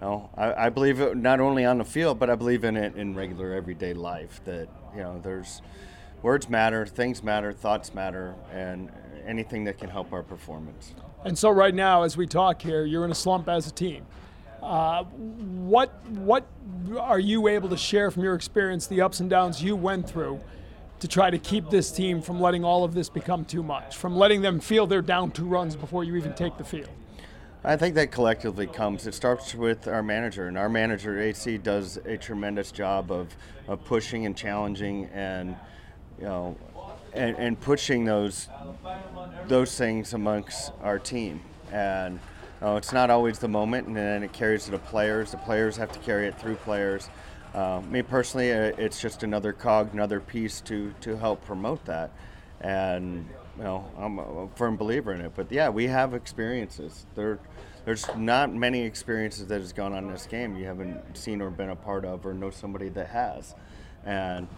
you 0.00 0.06
know, 0.06 0.30
I, 0.36 0.66
I 0.66 0.68
believe 0.68 1.00
it 1.00 1.16
not 1.16 1.40
only 1.40 1.64
on 1.64 1.78
the 1.78 1.84
field, 1.84 2.18
but 2.18 2.30
I 2.30 2.34
believe 2.34 2.64
in 2.64 2.76
it 2.76 2.96
in 2.96 3.14
regular 3.14 3.52
everyday 3.52 3.94
life. 3.94 4.40
That 4.44 4.68
you 4.94 5.02
know, 5.02 5.20
there's 5.22 5.62
words 6.22 6.48
matter, 6.48 6.86
things 6.86 7.22
matter, 7.22 7.52
thoughts 7.52 7.94
matter, 7.94 8.34
and 8.52 8.90
anything 9.26 9.64
that 9.64 9.78
can 9.78 9.90
help 9.90 10.12
our 10.12 10.22
performance. 10.22 10.94
And 11.24 11.36
so, 11.36 11.50
right 11.50 11.74
now, 11.74 12.02
as 12.02 12.16
we 12.16 12.26
talk 12.26 12.62
here, 12.62 12.84
you're 12.84 13.04
in 13.04 13.10
a 13.10 13.16
slump 13.16 13.48
as 13.48 13.66
a 13.66 13.72
team. 13.72 14.06
Uh, 14.62 15.04
what 15.04 15.90
what 16.10 16.46
are 16.98 17.18
you 17.18 17.48
able 17.48 17.68
to 17.68 17.76
share 17.76 18.10
from 18.10 18.22
your 18.22 18.34
experience, 18.34 18.86
the 18.86 19.00
ups 19.00 19.20
and 19.20 19.30
downs 19.30 19.62
you 19.62 19.76
went 19.76 20.08
through, 20.08 20.40
to 21.00 21.08
try 21.08 21.30
to 21.30 21.38
keep 21.38 21.70
this 21.70 21.90
team 21.92 22.22
from 22.22 22.40
letting 22.40 22.64
all 22.64 22.84
of 22.84 22.94
this 22.94 23.08
become 23.08 23.44
too 23.44 23.62
much, 23.62 23.96
from 23.96 24.16
letting 24.16 24.42
them 24.42 24.60
feel 24.60 24.86
they're 24.86 25.02
down 25.02 25.30
two 25.30 25.46
runs 25.46 25.76
before 25.76 26.04
you 26.04 26.16
even 26.16 26.32
take 26.34 26.56
the 26.56 26.64
field? 26.64 26.88
I 27.64 27.76
think 27.76 27.96
that 27.96 28.12
collectively 28.12 28.68
comes. 28.68 29.08
It 29.08 29.14
starts 29.14 29.54
with 29.54 29.88
our 29.88 30.02
manager, 30.02 30.46
and 30.46 30.56
our 30.56 30.68
manager 30.68 31.20
AC 31.20 31.58
does 31.58 31.96
a 32.04 32.16
tremendous 32.16 32.70
job 32.70 33.10
of, 33.10 33.36
of 33.66 33.84
pushing 33.84 34.24
and 34.24 34.36
challenging, 34.36 35.06
and 35.12 35.56
you 36.18 36.24
know, 36.24 36.56
and, 37.12 37.36
and 37.36 37.60
pushing 37.60 38.04
those 38.04 38.48
those 39.48 39.76
things 39.76 40.12
amongst 40.12 40.70
our 40.80 41.00
team. 41.00 41.40
And 41.72 42.20
you 42.60 42.66
know, 42.66 42.76
it's 42.76 42.92
not 42.92 43.10
always 43.10 43.40
the 43.40 43.48
moment, 43.48 43.88
and 43.88 43.96
then 43.96 44.22
it 44.22 44.32
carries 44.32 44.66
to 44.66 44.70
the 44.70 44.78
players. 44.78 45.32
The 45.32 45.38
players 45.38 45.76
have 45.76 45.90
to 45.90 45.98
carry 45.98 46.28
it 46.28 46.38
through 46.38 46.56
players. 46.56 47.10
Uh, 47.56 47.80
me 47.90 48.02
personally, 48.02 48.52
uh, 48.52 48.70
it's 48.76 49.00
just 49.00 49.22
another 49.22 49.50
cog, 49.50 49.94
another 49.94 50.20
piece 50.20 50.60
to 50.60 50.92
to 51.00 51.16
help 51.16 51.42
promote 51.46 51.82
that. 51.86 52.10
And 52.60 53.26
you 53.56 53.64
know, 53.64 53.90
I'm 53.96 54.18
a 54.18 54.48
firm 54.56 54.76
believer 54.76 55.14
in 55.14 55.22
it. 55.22 55.32
But 55.34 55.50
yeah, 55.50 55.70
we 55.70 55.86
have 55.86 56.12
experiences. 56.12 57.06
There, 57.14 57.38
there's 57.86 58.06
not 58.14 58.52
many 58.52 58.82
experiences 58.82 59.46
that 59.46 59.62
has 59.62 59.72
gone 59.72 59.94
on 59.94 60.04
in 60.04 60.12
this 60.12 60.26
game 60.26 60.58
you 60.58 60.66
haven't 60.66 61.16
seen 61.16 61.40
or 61.40 61.48
been 61.48 61.70
a 61.70 61.76
part 61.76 62.04
of 62.04 62.26
or 62.26 62.34
know 62.34 62.50
somebody 62.50 62.90
that 62.90 63.08
has. 63.08 63.54
And 64.04 64.48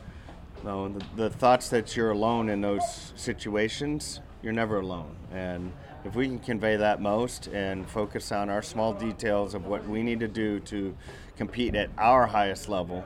you 0.59 0.65
know, 0.65 0.89
the, 0.89 1.07
the 1.15 1.31
thoughts 1.31 1.69
that 1.69 1.97
you're 1.97 2.11
alone 2.11 2.49
in 2.49 2.61
those 2.61 3.13
situations, 3.15 4.19
you're 4.43 4.53
never 4.53 4.81
alone. 4.81 5.15
And 5.33 5.73
if 6.05 6.17
we 6.17 6.27
can 6.27 6.41
convey 6.41 6.75
that 6.75 7.01
most 7.01 7.47
and 7.47 7.89
focus 7.89 8.33
on 8.33 8.51
our 8.51 8.63
small 8.63 8.93
details 8.93 9.55
of 9.55 9.67
what 9.67 9.87
we 9.87 10.03
need 10.03 10.19
to 10.19 10.29
do 10.29 10.59
to 10.61 10.97
compete 11.39 11.75
at 11.75 11.89
our 11.97 12.27
highest 12.27 12.69
level, 12.69 13.03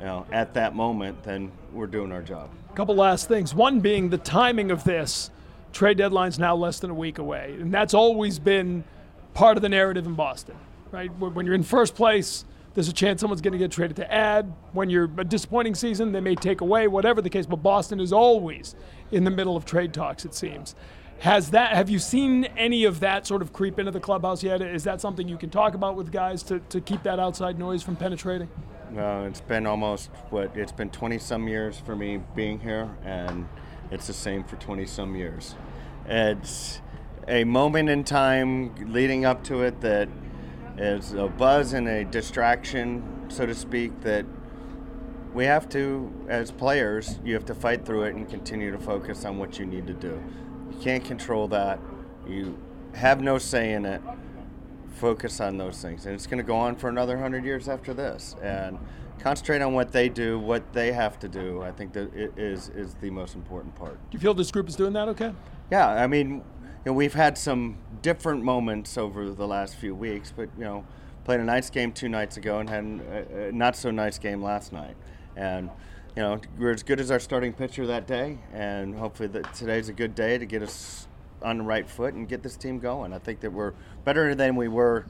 you 0.00 0.06
know, 0.06 0.26
at 0.32 0.54
that 0.54 0.74
moment, 0.74 1.22
then 1.22 1.52
we're 1.72 1.86
doing 1.86 2.10
our 2.10 2.22
job. 2.22 2.50
A 2.72 2.74
couple 2.74 2.96
last 2.96 3.28
things. 3.28 3.54
One 3.54 3.78
being 3.78 4.08
the 4.08 4.18
timing 4.18 4.72
of 4.72 4.82
this 4.82 5.30
trade 5.72 5.98
deadline's 5.98 6.38
now 6.38 6.56
less 6.56 6.80
than 6.80 6.90
a 6.90 6.94
week 6.94 7.18
away, 7.18 7.56
and 7.60 7.72
that's 7.72 7.94
always 7.94 8.38
been 8.38 8.82
part 9.34 9.56
of 9.56 9.62
the 9.62 9.68
narrative 9.68 10.06
in 10.06 10.14
Boston, 10.14 10.56
right? 10.90 11.08
When 11.18 11.46
you're 11.46 11.54
in 11.54 11.62
first 11.62 11.94
place, 11.94 12.44
there's 12.72 12.88
a 12.88 12.92
chance 12.92 13.20
someone's 13.20 13.40
going 13.40 13.52
to 13.52 13.58
get 13.58 13.70
traded 13.70 13.96
to 13.96 14.12
add. 14.12 14.52
When 14.72 14.90
you're 14.90 15.10
a 15.18 15.24
disappointing 15.24 15.76
season, 15.76 16.10
they 16.10 16.20
may 16.20 16.34
take 16.34 16.60
away, 16.60 16.88
whatever 16.88 17.22
the 17.22 17.30
case. 17.30 17.46
But 17.46 17.56
Boston 17.62 18.00
is 18.00 18.12
always 18.12 18.74
in 19.12 19.22
the 19.22 19.30
middle 19.30 19.56
of 19.56 19.64
trade 19.64 19.92
talks, 19.92 20.24
it 20.24 20.34
seems. 20.34 20.74
Has 21.20 21.50
that? 21.50 21.74
Have 21.74 21.88
you 21.88 21.98
seen 21.98 22.44
any 22.56 22.84
of 22.84 23.00
that 23.00 23.26
sort 23.26 23.40
of 23.40 23.52
creep 23.52 23.78
into 23.78 23.90
the 23.90 24.00
clubhouse 24.00 24.42
yet? 24.42 24.60
Is 24.60 24.84
that 24.84 25.00
something 25.00 25.26
you 25.26 25.38
can 25.38 25.50
talk 25.50 25.74
about 25.74 25.96
with 25.96 26.12
guys 26.12 26.42
to, 26.44 26.58
to 26.68 26.80
keep 26.80 27.02
that 27.04 27.18
outside 27.18 27.58
noise 27.58 27.82
from 27.82 27.96
penetrating? 27.96 28.48
No, 28.90 29.24
it's 29.24 29.40
been 29.40 29.66
almost 29.66 30.10
what 30.30 30.56
it's 30.56 30.72
been 30.72 30.90
20 30.90 31.18
some 31.18 31.48
years 31.48 31.78
for 31.78 31.96
me 31.96 32.20
being 32.34 32.60
here, 32.60 32.90
and 33.04 33.48
it's 33.90 34.06
the 34.06 34.12
same 34.12 34.44
for 34.44 34.56
20 34.56 34.86
some 34.86 35.16
years. 35.16 35.54
It's 36.06 36.80
a 37.26 37.44
moment 37.44 37.88
in 37.88 38.04
time 38.04 38.74
leading 38.92 39.24
up 39.24 39.42
to 39.44 39.62
it 39.62 39.80
that 39.80 40.08
is 40.76 41.12
a 41.14 41.28
buzz 41.28 41.72
and 41.72 41.88
a 41.88 42.04
distraction, 42.04 43.02
so 43.28 43.46
to 43.46 43.54
speak, 43.54 44.02
that 44.02 44.26
we 45.32 45.44
have 45.44 45.68
to, 45.70 46.12
as 46.28 46.50
players, 46.50 47.18
you 47.24 47.34
have 47.34 47.44
to 47.46 47.54
fight 47.54 47.84
through 47.84 48.04
it 48.04 48.14
and 48.14 48.28
continue 48.28 48.70
to 48.70 48.78
focus 48.78 49.24
on 49.24 49.38
what 49.38 49.58
you 49.58 49.66
need 49.66 49.86
to 49.86 49.92
do. 49.92 50.22
You 50.84 50.90
can't 50.90 51.04
control 51.04 51.48
that. 51.48 51.78
You 52.28 52.58
have 52.92 53.22
no 53.22 53.38
say 53.38 53.72
in 53.72 53.86
it. 53.86 54.02
Focus 54.96 55.40
on 55.40 55.56
those 55.56 55.80
things. 55.80 56.04
And 56.04 56.14
it's 56.14 56.26
going 56.26 56.36
to 56.36 56.44
go 56.44 56.56
on 56.56 56.76
for 56.76 56.90
another 56.90 57.14
100 57.14 57.42
years 57.42 57.70
after 57.70 57.94
this. 57.94 58.36
And 58.42 58.78
concentrate 59.18 59.62
on 59.62 59.72
what 59.72 59.92
they 59.92 60.10
do, 60.10 60.38
what 60.38 60.74
they 60.74 60.92
have 60.92 61.18
to 61.20 61.28
do. 61.28 61.62
I 61.62 61.72
think 61.72 61.94
that 61.94 62.12
is 62.36 62.68
is 62.68 62.96
the 63.00 63.08
most 63.08 63.34
important 63.34 63.74
part. 63.76 63.94
Do 64.10 64.16
you 64.16 64.18
feel 64.18 64.34
this 64.34 64.50
group 64.50 64.68
is 64.68 64.76
doing 64.76 64.92
that 64.92 65.08
okay? 65.08 65.32
Yeah, 65.70 65.88
I 65.88 66.06
mean, 66.06 66.34
you 66.34 66.42
know, 66.84 66.92
we've 66.92 67.14
had 67.14 67.38
some 67.38 67.78
different 68.02 68.42
moments 68.44 68.98
over 68.98 69.30
the 69.30 69.48
last 69.48 69.76
few 69.76 69.94
weeks, 69.94 70.34
but 70.36 70.50
you 70.58 70.64
know, 70.64 70.84
played 71.24 71.40
a 71.40 71.44
nice 71.44 71.70
game 71.70 71.92
two 71.92 72.10
nights 72.10 72.36
ago 72.36 72.58
and 72.58 72.68
had 72.68 72.84
a, 72.84 73.46
a 73.46 73.52
not 73.52 73.74
so 73.74 73.90
nice 73.90 74.18
game 74.18 74.42
last 74.42 74.70
night, 74.70 74.96
and 75.34 75.70
you 76.16 76.22
know, 76.22 76.40
we're 76.58 76.72
as 76.72 76.82
good 76.82 77.00
as 77.00 77.10
our 77.10 77.18
starting 77.18 77.52
pitcher 77.52 77.86
that 77.86 78.06
day, 78.06 78.38
and 78.52 78.94
hopefully 78.94 79.28
that 79.28 79.52
today's 79.54 79.88
a 79.88 79.92
good 79.92 80.14
day 80.14 80.38
to 80.38 80.46
get 80.46 80.62
us 80.62 81.08
on 81.42 81.58
the 81.58 81.64
right 81.64 81.88
foot 81.88 82.14
and 82.14 82.28
get 82.28 82.42
this 82.42 82.56
team 82.56 82.78
going. 82.78 83.12
I 83.12 83.18
think 83.18 83.40
that 83.40 83.52
we're 83.52 83.72
better 84.04 84.34
than 84.34 84.56
we 84.56 84.68
were 84.68 85.06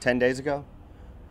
ten 0.00 0.18
days 0.18 0.38
ago. 0.38 0.64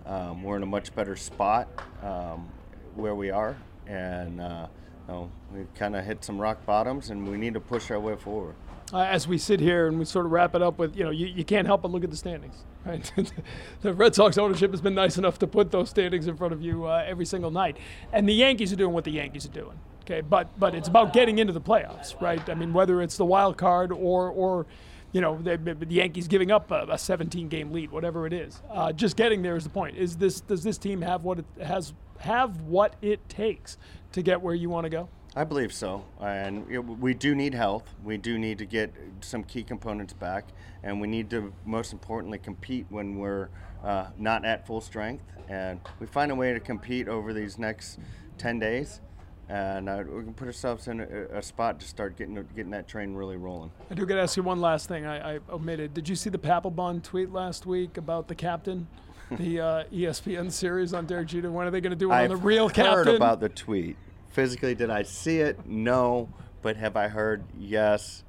Um, 0.06 0.44
we're 0.44 0.58
in 0.58 0.64
a 0.64 0.68
much 0.68 0.96
better 0.96 1.16
spot 1.16 1.68
um, 2.02 2.50
where 2.96 3.14
we 3.14 3.30
are, 3.30 3.58
and 3.88 4.40
uh, 4.40 4.68
you 5.08 5.14
know, 5.14 5.32
we 5.54 5.66
kind 5.76 5.96
of 5.96 6.06
hit 6.06 6.24
some 6.24 6.40
rock 6.40 6.66
bottoms, 6.66 7.10
and 7.10 7.28
we 7.28 7.38
need 7.38 7.54
to 7.54 7.60
push 7.60 7.92
our 7.92 8.00
way 8.00 8.16
forward 8.16 8.56
uh, 8.94 9.02
as 9.02 9.28
we 9.28 9.38
sit 9.38 9.60
here 9.60 9.88
and 9.88 10.00
we 10.00 10.06
sort 10.06 10.26
of 10.26 10.32
wrap 10.32 10.56
it 10.56 10.62
up 10.62 10.78
with, 10.78 10.96
you 10.96 11.04
know, 11.04 11.12
you, 11.12 11.28
you 11.28 11.44
can't 11.44 11.68
help 11.68 11.82
but 11.82 11.92
look 11.92 12.04
at 12.04 12.10
the 12.10 12.18
standings. 12.18 12.64
Right? 12.86 13.12
the 13.82 13.94
Red 13.94 14.16
Sox 14.16 14.38
ownership 14.38 14.72
has 14.72 14.82
been 14.82 14.96
nice 14.96 15.18
enough 15.18 15.38
to 15.40 15.48
put 15.48 15.72
those 15.72 15.90
standings 15.90 16.28
in 16.28 16.38
front 16.38 16.54
of 16.54 16.62
you 16.62 16.86
uh, 16.86 17.04
every 17.06 17.26
single 17.26 17.52
night, 17.52 17.78
and 18.14 18.28
the 18.28 18.34
Yankees 18.34 18.72
are 18.72 18.78
doing 18.78 18.94
what 18.94 19.04
the 19.04 19.12
Yankees 19.12 19.46
are 19.46 19.52
doing. 19.52 19.80
Okay, 20.04 20.22
but 20.22 20.58
but 20.60 20.74
it's 20.74 20.88
about 20.88 21.14
getting 21.14 21.38
into 21.38 21.54
the 21.54 21.62
playoffs, 21.62 22.20
right? 22.20 22.50
I 22.50 22.56
mean, 22.56 22.74
whether 22.74 23.02
it's 23.02 23.18
the 23.18 23.26
wild 23.26 23.58
card 23.58 23.92
or 23.92 24.30
or 24.30 24.66
you 25.12 25.22
know 25.22 25.40
the, 25.42 25.86
Yankees 25.90 26.28
giving 26.28 26.52
up 26.52 26.72
a, 26.72 26.88
a 26.90 26.98
17 26.98 27.48
game 27.48 27.72
lead, 27.72 27.92
whatever 27.92 28.26
it 28.26 28.34
is, 28.34 28.62
uh, 28.72 28.92
just 28.92 29.16
getting 29.16 29.42
there 29.42 29.56
is 29.56 29.64
the 29.64 29.70
point. 29.70 29.98
Is 29.98 30.18
this 30.18 30.42
does 30.42 30.64
this 30.64 30.78
team 30.78 31.02
have 31.02 31.24
what 31.24 31.40
it 31.40 31.46
has 31.62 31.94
have 32.20 32.62
what 32.62 32.96
it 33.02 33.28
takes 33.30 33.78
to 34.14 34.22
get 34.22 34.42
where 34.42 34.56
you 34.56 34.70
want 34.70 34.86
to 34.86 34.90
go? 34.90 35.10
I 35.36 35.44
believe 35.44 35.72
so, 35.72 36.06
and 36.20 36.66
we 37.00 37.14
do 37.14 37.36
need 37.36 37.54
health. 37.54 37.84
We 38.04 38.18
do 38.18 38.40
need 38.40 38.58
to 38.58 38.66
get 38.66 38.92
some 39.22 39.44
key 39.44 39.64
components 39.64 40.12
back, 40.12 40.46
and 40.82 41.00
we 41.00 41.08
need 41.08 41.30
to, 41.30 41.54
most 41.66 41.94
importantly, 41.94 42.40
compete 42.40 42.88
when 42.90 43.20
we're 43.20 43.50
uh, 43.84 44.08
not 44.18 44.44
at 44.44 44.66
full 44.66 44.82
strength. 44.82 45.24
And 45.48 45.82
we 46.00 46.08
find 46.08 46.32
a 46.32 46.36
way 46.36 46.54
to 46.54 46.60
compete 46.60 47.08
over 47.08 47.32
these 47.32 47.60
next 47.60 48.00
ten 48.40 48.58
days, 48.58 49.02
and 49.50 49.88
uh, 49.88 50.04
we 50.08 50.24
can 50.24 50.34
put 50.34 50.48
ourselves 50.48 50.88
in 50.88 51.00
a, 51.00 51.38
a, 51.38 51.44
spot 51.44 51.80
to 51.80 51.88
start 51.88 52.18
getting 52.18 52.36
getting 52.56 52.72
that 52.72 52.88
train 52.88 53.14
really 53.14 53.38
rolling. 53.38 53.72
I 53.92 53.94
do 53.94 54.08
got 54.08 54.16
to 54.16 54.22
ask 54.22 54.36
you 54.36 54.44
one 54.44 54.62
last 54.62 54.88
thing. 54.88 55.06
I, 55.06 55.36
I, 55.36 55.40
omitted. 55.52 55.94
Did 55.94 56.10
you 56.10 56.16
see 56.16 56.32
the 56.32 56.40
Papelbon 56.40 57.04
tweet 57.04 57.32
last 57.32 57.68
week 57.68 57.98
about 57.98 58.28
the 58.28 58.36
captain? 58.36 58.88
the 59.38 59.60
uh, 59.60 59.84
ESPN 59.94 60.52
series 60.52 60.92
on 60.92 61.06
Derek 61.06 61.28
Jeter. 61.28 61.52
When 61.52 61.68
are 61.68 61.70
they 61.70 61.82
going 61.82 61.92
to 61.92 61.96
do 61.96 62.10
one 62.10 62.24
on 62.24 62.30
the 62.30 62.36
real 62.36 62.68
captain? 62.68 62.88
I've 62.88 63.06
heard 63.06 63.16
about 63.16 63.40
the 63.40 63.50
tweet 63.50 63.96
physically, 64.30 64.76
did 64.76 64.90
I 64.90 65.04
see 65.04 65.40
it? 65.40 65.66
No. 65.66 66.30
But 66.62 66.78
have 66.78 66.96
I 66.96 67.08
heard? 67.08 67.44
Yes. 67.58 68.24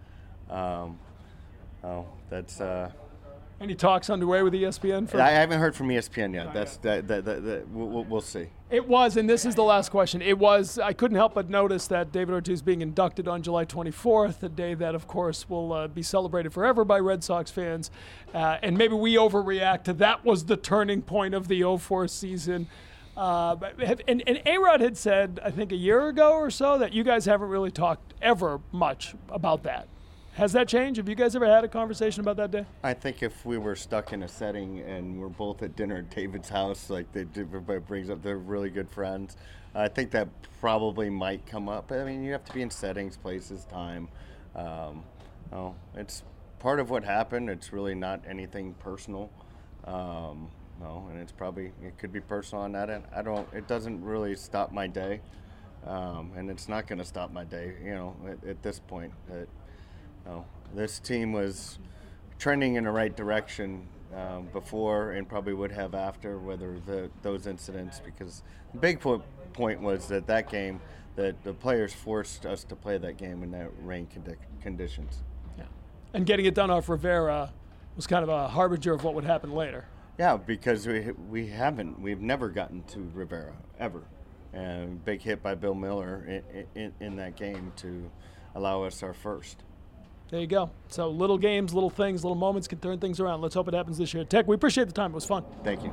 Um, 0.49 0.99
oh, 1.83 2.07
that's. 2.29 2.61
Uh, 2.61 2.91
Any 3.61 3.75
talks 3.75 4.09
underway 4.09 4.43
with 4.43 4.53
ESPN? 4.53 5.09
For- 5.09 5.21
I 5.21 5.31
haven't 5.31 5.59
heard 5.59 5.75
from 5.75 5.89
ESPN 5.89 6.35
yet. 6.35 6.55
That's 6.55 6.77
that, 6.79 7.09
that, 7.09 7.25
that, 7.25 7.45
that 7.45 7.69
we'll, 7.69 8.05
we'll, 8.05 8.21
see. 8.21 8.47
It 8.71 8.87
was, 8.87 9.17
and 9.17 9.29
this 9.29 9.45
is 9.45 9.55
the 9.57 9.65
last 9.65 9.91
question. 9.91 10.23
It 10.23 10.39
was. 10.39 10.79
I 10.79 10.93
couldn't 10.93 11.17
help 11.17 11.35
but 11.35 11.51
notice 11.51 11.89
that 11.89 12.13
David 12.13 12.35
Ortiz 12.35 12.63
being 12.63 12.83
inducted 12.83 13.27
on 13.27 13.43
July 13.43 13.65
24th, 13.65 14.43
a 14.45 14.49
day 14.49 14.75
that, 14.75 14.95
of 14.95 15.09
course, 15.09 15.49
will 15.49 15.73
uh, 15.73 15.89
be 15.89 16.03
celebrated 16.03 16.53
forever 16.53 16.85
by 16.85 17.01
Red 17.01 17.25
Sox 17.25 17.51
fans. 17.51 17.91
Uh, 18.33 18.59
and 18.63 18.79
maybe 18.79 18.95
we 18.95 19.17
overreact 19.17 19.85
to 19.85 19.93
that 19.95 20.25
was 20.25 20.45
the 20.45 20.57
turning 20.57 21.03
point 21.03 21.35
of 21.35 21.49
the 21.49 21.63
04 21.63 22.07
season. 22.07 22.69
Uh, 23.21 23.55
and, 24.09 24.23
and 24.27 24.41
A-Rod 24.47 24.81
had 24.81 24.97
said, 24.97 25.41
I 25.45 25.51
think 25.51 25.73
a 25.73 25.77
year 25.77 26.09
ago 26.09 26.33
or 26.33 26.51
so, 26.51 26.79
that 26.79 26.95
you 26.95 27.05
guys 27.05 27.27
haven't 27.27 27.51
really 27.51 27.71
talked 27.71 28.15
ever 28.23 28.63
much 28.73 29.15
about 29.29 29.63
that. 29.65 29.89
Has 30.33 30.55
that 30.55 30.69
changed? 30.69 30.97
Have 30.97 31.07
you 31.07 31.15
guys 31.15 31.37
ever 31.37 31.45
had 31.45 31.63
a 31.63 31.69
conversation 31.69 32.23
about 32.23 32.39
that 32.39 32.51
day? 32.51 32.65
I 32.83 32.95
think 32.95 33.23
if 33.23 33.45
we 33.45 33.59
were 33.59 33.77
stuck 33.77 34.15
in 34.15 34.23
a 34.23 34.29
setting 34.29 34.81
and 34.81 35.21
we're 35.21 35.29
both 35.29 35.63
at 35.63 35.77
dinner 35.77 35.99
at 35.99 36.09
David's 36.09 36.49
house, 36.49 36.89
like 36.89 37.13
they, 37.13 37.27
everybody 37.37 37.81
brings 37.81 38.09
up, 38.09 38.23
they're 38.23 38.39
really 38.39 38.71
good 38.71 38.89
friends. 38.89 39.37
I 39.75 39.89
think 39.89 40.13
that 40.13 40.29
probably 40.59 41.11
might 41.11 41.45
come 41.47 41.69
up. 41.69 41.93
I 41.93 42.05
mean, 42.05 42.25
you 42.25 42.33
have 42.33 42.47
to 42.47 42.55
be 42.55 42.63
in 42.63 42.71
settings, 42.71 43.19
places, 43.19 43.67
time. 43.67 44.09
Um, 44.57 45.05
it's 45.95 46.23
part 46.59 46.81
of 46.81 46.89
what 46.89 47.05
happened. 47.05 47.51
It's 47.51 47.71
really 47.71 47.95
not 47.95 48.23
anything 48.27 48.73
personal. 48.75 49.31
Um, 49.85 50.49
no, 50.81 51.07
and 51.11 51.21
it's 51.21 51.33
probably 51.33 51.73
it 51.83 51.99
could 51.99 52.13
be 52.13 52.21
personal 52.21 52.65
on 52.65 52.73
that 52.73 52.91
end. 52.91 53.05
I 53.15 53.23
don't. 53.23 53.47
It 53.53 53.69
doesn't 53.69 54.03
really 54.03 54.35
stop 54.37 54.73
my 54.73 54.87
day. 54.87 55.21
um, 55.87 56.33
and 56.37 56.51
it's 56.51 56.69
not 56.69 56.87
going 56.87 56.99
to 56.99 57.05
stop 57.05 57.33
my 57.33 57.45
day. 57.45 57.75
You 57.85 57.95
know, 57.95 58.17
at, 58.29 58.49
at 58.49 58.63
this 58.63 58.79
point, 58.81 59.13
that 59.29 59.49
you 60.27 60.27
know, 60.27 60.45
this 60.75 60.99
team 60.99 61.33
was 61.33 61.79
trending 62.39 62.75
in 62.77 62.85
the 62.85 62.91
right 62.91 63.15
direction 63.17 63.87
um, 64.15 64.49
before 64.53 65.13
and 65.13 65.29
probably 65.29 65.55
would 65.55 65.73
have 65.73 65.95
after, 65.95 66.39
whether 66.39 66.79
the 66.87 67.11
those 67.23 67.47
incidents. 67.47 68.01
Because 68.05 68.43
the 68.73 68.79
big 68.79 69.01
po- 69.01 69.23
point 69.53 69.81
was 69.81 70.09
that 70.09 70.27
that 70.27 70.51
game, 70.51 70.81
that 71.17 71.43
the 71.45 71.53
players 71.53 71.93
forced 71.93 72.47
us 72.47 72.65
to 72.65 72.77
play 72.77 72.99
that 72.99 73.17
game 73.17 73.43
in 73.43 73.51
that 73.53 73.71
rain 73.83 74.07
condi- 74.07 74.37
conditions. 74.63 75.23
Yeah. 75.59 75.65
And 76.15 76.25
getting 76.27 76.47
it 76.47 76.55
done 76.55 76.71
off 76.71 76.89
Rivera 76.89 77.53
was 77.97 78.07
kind 78.07 78.23
of 78.23 78.29
a 78.29 78.49
harbinger 78.49 78.95
of 78.95 79.03
what 79.05 79.15
would 79.15 79.25
happen 79.25 79.53
later. 79.53 79.87
Yeah, 80.21 80.37
because 80.37 80.87
we 80.87 81.13
we 81.31 81.47
haven't 81.47 81.99
we've 81.99 82.21
never 82.21 82.51
gotten 82.51 82.83
to 82.89 83.11
Rivera 83.15 83.55
ever, 83.79 84.03
and 84.53 85.03
big 85.03 85.23
hit 85.23 85.43
by 85.43 85.55
Bill 85.55 85.75
Mueller 85.75 86.43
in, 86.53 86.67
in, 86.75 86.93
in 87.01 87.17
that 87.17 87.37
game 87.37 87.73
to 87.77 88.11
allow 88.55 88.83
us 88.83 89.03
our 89.03 89.15
first. 89.15 89.63
There 90.29 90.39
you 90.39 90.47
go. 90.47 90.69
So 90.89 91.09
little 91.09 91.39
games, 91.39 91.73
little 91.73 91.89
things, 91.89 92.23
little 92.23 92.37
moments 92.37 92.69
can 92.69 92.81
turn 92.81 92.99
things 92.99 93.19
around. 93.19 93.41
Let's 93.41 93.55
hope 93.55 93.67
it 93.69 93.73
happens 93.73 93.97
this 93.97 94.13
year. 94.13 94.25
Tech, 94.25 94.47
we 94.47 94.55
appreciate 94.55 94.89
the 94.89 94.93
time. 94.93 95.13
It 95.13 95.15
was 95.15 95.25
fun. 95.25 95.43
Thank 95.65 95.85
you. 95.85 95.91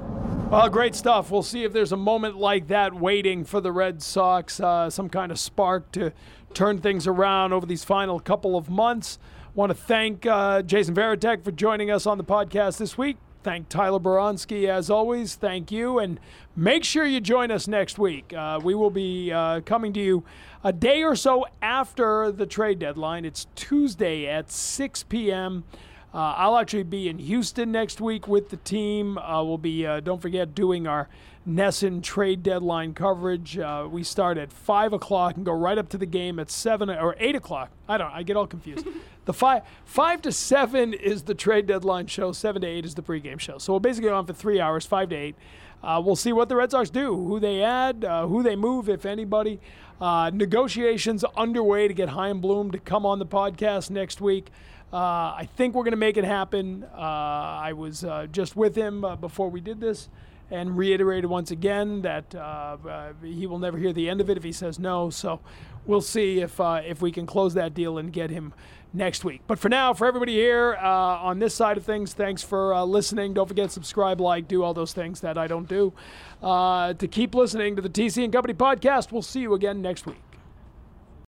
Well, 0.52 0.68
great 0.68 0.94
stuff. 0.94 1.32
We'll 1.32 1.42
see 1.42 1.64
if 1.64 1.72
there's 1.72 1.94
a 1.94 1.98
moment 1.98 2.36
like 2.36 2.68
that 2.68 2.94
waiting 2.94 3.46
for 3.46 3.62
the 3.62 3.72
Red 3.72 4.04
Sox, 4.04 4.60
uh, 4.60 4.90
some 4.90 5.08
kind 5.08 5.32
of 5.32 5.40
spark 5.40 5.90
to 5.94 6.12
turn 6.54 6.80
things 6.80 7.08
around 7.08 7.54
over 7.54 7.66
these 7.66 7.86
final 7.86 8.20
couple 8.20 8.58
of 8.58 8.70
months. 8.70 9.20
Want 9.56 9.70
to 9.70 9.74
thank 9.74 10.26
uh, 10.26 10.64
Jason 10.64 10.94
Varitek 10.94 11.46
for 11.46 11.52
joining 11.54 11.90
us 11.90 12.06
on 12.06 12.18
the 12.18 12.26
podcast 12.26 12.78
this 12.78 12.98
week. 12.98 13.16
Thank 13.44 13.70
Tyler 13.70 14.00
Boronsky 14.00 14.68
as 14.68 14.90
always. 14.90 15.36
Thank 15.36 15.72
you, 15.72 16.00
and 16.00 16.20
make 16.56 16.84
sure 16.84 17.06
you 17.06 17.22
join 17.22 17.52
us 17.52 17.68
next 17.68 17.98
week. 17.98 18.34
Uh, 18.34 18.60
we 18.62 18.76
will 18.76 18.90
be 18.90 19.32
uh, 19.32 19.62
coming 19.62 19.94
to 19.94 20.00
you 20.00 20.24
a 20.64 20.74
day 20.74 21.04
or 21.04 21.16
so 21.16 21.46
after 21.62 22.32
the 22.32 22.46
trade 22.46 22.80
deadline. 22.80 23.24
It's 23.26 23.48
Tuesday 23.56 24.28
at 24.28 24.52
6 24.52 25.04
p.m. 25.04 25.64
Uh, 26.14 26.34
I'll 26.38 26.58
actually 26.58 26.84
be 26.84 27.10
in 27.10 27.20
Houston 27.20 27.72
next 27.72 28.02
week 28.02 28.28
with 28.28 28.50
the 28.50 28.58
team. 28.58 29.18
Uh, 29.18 29.44
we'll 29.44 29.58
be, 29.58 29.86
uh, 29.86 30.00
don't 30.00 30.22
forget, 30.22 30.56
doing 30.56 30.88
our 30.88 31.08
NESN 31.48 32.04
trade 32.04 32.44
deadline 32.44 32.94
coverage. 32.94 33.58
Uh, 33.58 33.88
we 33.90 34.04
start 34.04 34.38
at 34.38 34.52
5 34.52 34.94
o'clock 34.94 35.38
and 35.38 35.46
go 35.46 35.54
right 35.54 35.78
up 35.78 35.88
to 35.90 35.98
the 35.98 36.06
game 36.06 36.40
at 36.40 36.52
7 36.52 36.90
or 36.90 37.16
8 37.18 37.36
o'clock. 37.36 37.72
I 37.88 37.98
don't 37.98 38.12
I 38.12 38.24
get 38.24 38.36
all 38.36 38.48
confused. 38.48 38.86
the 39.26 39.34
five, 39.34 39.64
5 39.86 40.22
to 40.24 40.32
7 40.32 40.94
is 40.94 41.24
the 41.24 41.34
trade 41.34 41.66
deadline 41.66 42.08
show, 42.08 42.34
7 42.34 42.62
to 42.62 42.68
8 42.68 42.86
is 42.86 42.96
the 42.96 43.02
pregame 43.02 43.40
show. 43.40 43.58
So 43.60 43.72
we'll 43.72 43.80
basically 43.80 44.10
go 44.10 44.18
on 44.18 44.26
for 44.26 44.34
three 44.34 44.60
hours, 44.60 44.86
5 44.86 45.10
to 45.10 45.16
8. 45.16 45.36
Uh, 45.82 46.02
we'll 46.04 46.16
see 46.16 46.34
what 46.34 46.50
the 46.50 46.56
Red 46.56 46.72
Sox 46.72 46.90
do, 46.90 47.16
who 47.16 47.40
they 47.40 47.62
add, 47.62 48.04
uh, 48.04 48.28
who 48.28 48.44
they 48.44 48.56
move, 48.56 48.90
if 48.90 49.06
anybody. 49.06 49.62
Uh, 50.02 50.30
negotiations 50.34 51.24
underway 51.38 51.88
to 51.88 51.94
get 51.94 52.10
Chaim 52.10 52.42
Bloom 52.42 52.72
to 52.72 52.80
come 52.80 53.06
on 53.06 53.20
the 53.20 53.26
podcast 53.26 53.90
next 53.90 54.20
week. 54.20 54.50
Uh, 54.92 54.98
I 54.98 55.48
think 55.56 55.76
we're 55.76 55.84
going 55.84 55.92
to 55.92 55.98
make 55.98 56.18
it 56.18 56.24
happen. 56.24 56.84
Uh, 56.94 56.98
I 56.98 57.74
was 57.74 58.04
uh, 58.04 58.28
just 58.32 58.56
with 58.56 58.76
him 58.76 59.06
uh, 59.06 59.16
before 59.16 59.50
we 59.50 59.62
did 59.62 59.80
this 59.80 60.10
and 60.50 60.78
reiterated 60.78 61.30
once 61.30 61.52
again 61.52 62.02
that 62.02 62.34
uh, 62.36 62.78
uh, 62.88 63.14
he 63.24 63.48
will 63.48 63.60
never 63.60 63.78
hear 63.78 63.94
the 63.94 64.10
end 64.10 64.22
of 64.22 64.30
it 64.30 64.38
if 64.38 64.44
he 64.44 64.52
says 64.52 64.80
no. 64.80 65.10
So 65.10 65.40
we'll 65.86 66.02
see 66.02 66.40
if 66.40 66.60
uh, 66.60 66.82
if 66.86 67.02
we 67.02 67.12
can 67.12 67.26
close 67.26 67.54
that 67.56 67.74
deal 67.74 67.98
and 67.98 68.12
get 68.12 68.30
him 68.30 68.54
next 68.94 69.24
week. 69.24 69.42
But 69.48 69.60
for 69.60 69.70
now, 69.70 69.94
for 69.94 70.08
everybody 70.08 70.34
here 70.34 70.78
uh, 70.82 70.88
on 70.88 71.40
this 71.40 71.54
side 71.54 71.78
of 71.78 71.84
things, 71.84 72.14
thanks 72.14 72.42
for 72.42 72.74
uh, 72.74 72.84
listening. 72.84 73.34
Don't 73.34 73.48
forget 73.48 73.72
subscribe, 73.72 74.22
like, 74.22 74.48
do 74.48 74.64
all 74.64 74.74
those 74.74 74.94
things 74.94 75.22
that 75.22 75.38
I 75.38 75.48
don't 75.48 75.68
do. 75.68 75.94
Uh, 76.42 76.94
to 76.94 77.08
keep 77.08 77.36
listening 77.36 77.76
to 77.76 77.82
the 77.82 77.90
TC 77.90 78.24
and 78.24 78.34
Company 78.34 78.54
podcast. 78.54 79.12
We'll 79.12 79.22
see 79.22 79.42
you 79.42 79.54
again 79.54 79.82
next 79.82 80.06
week. 80.06 80.27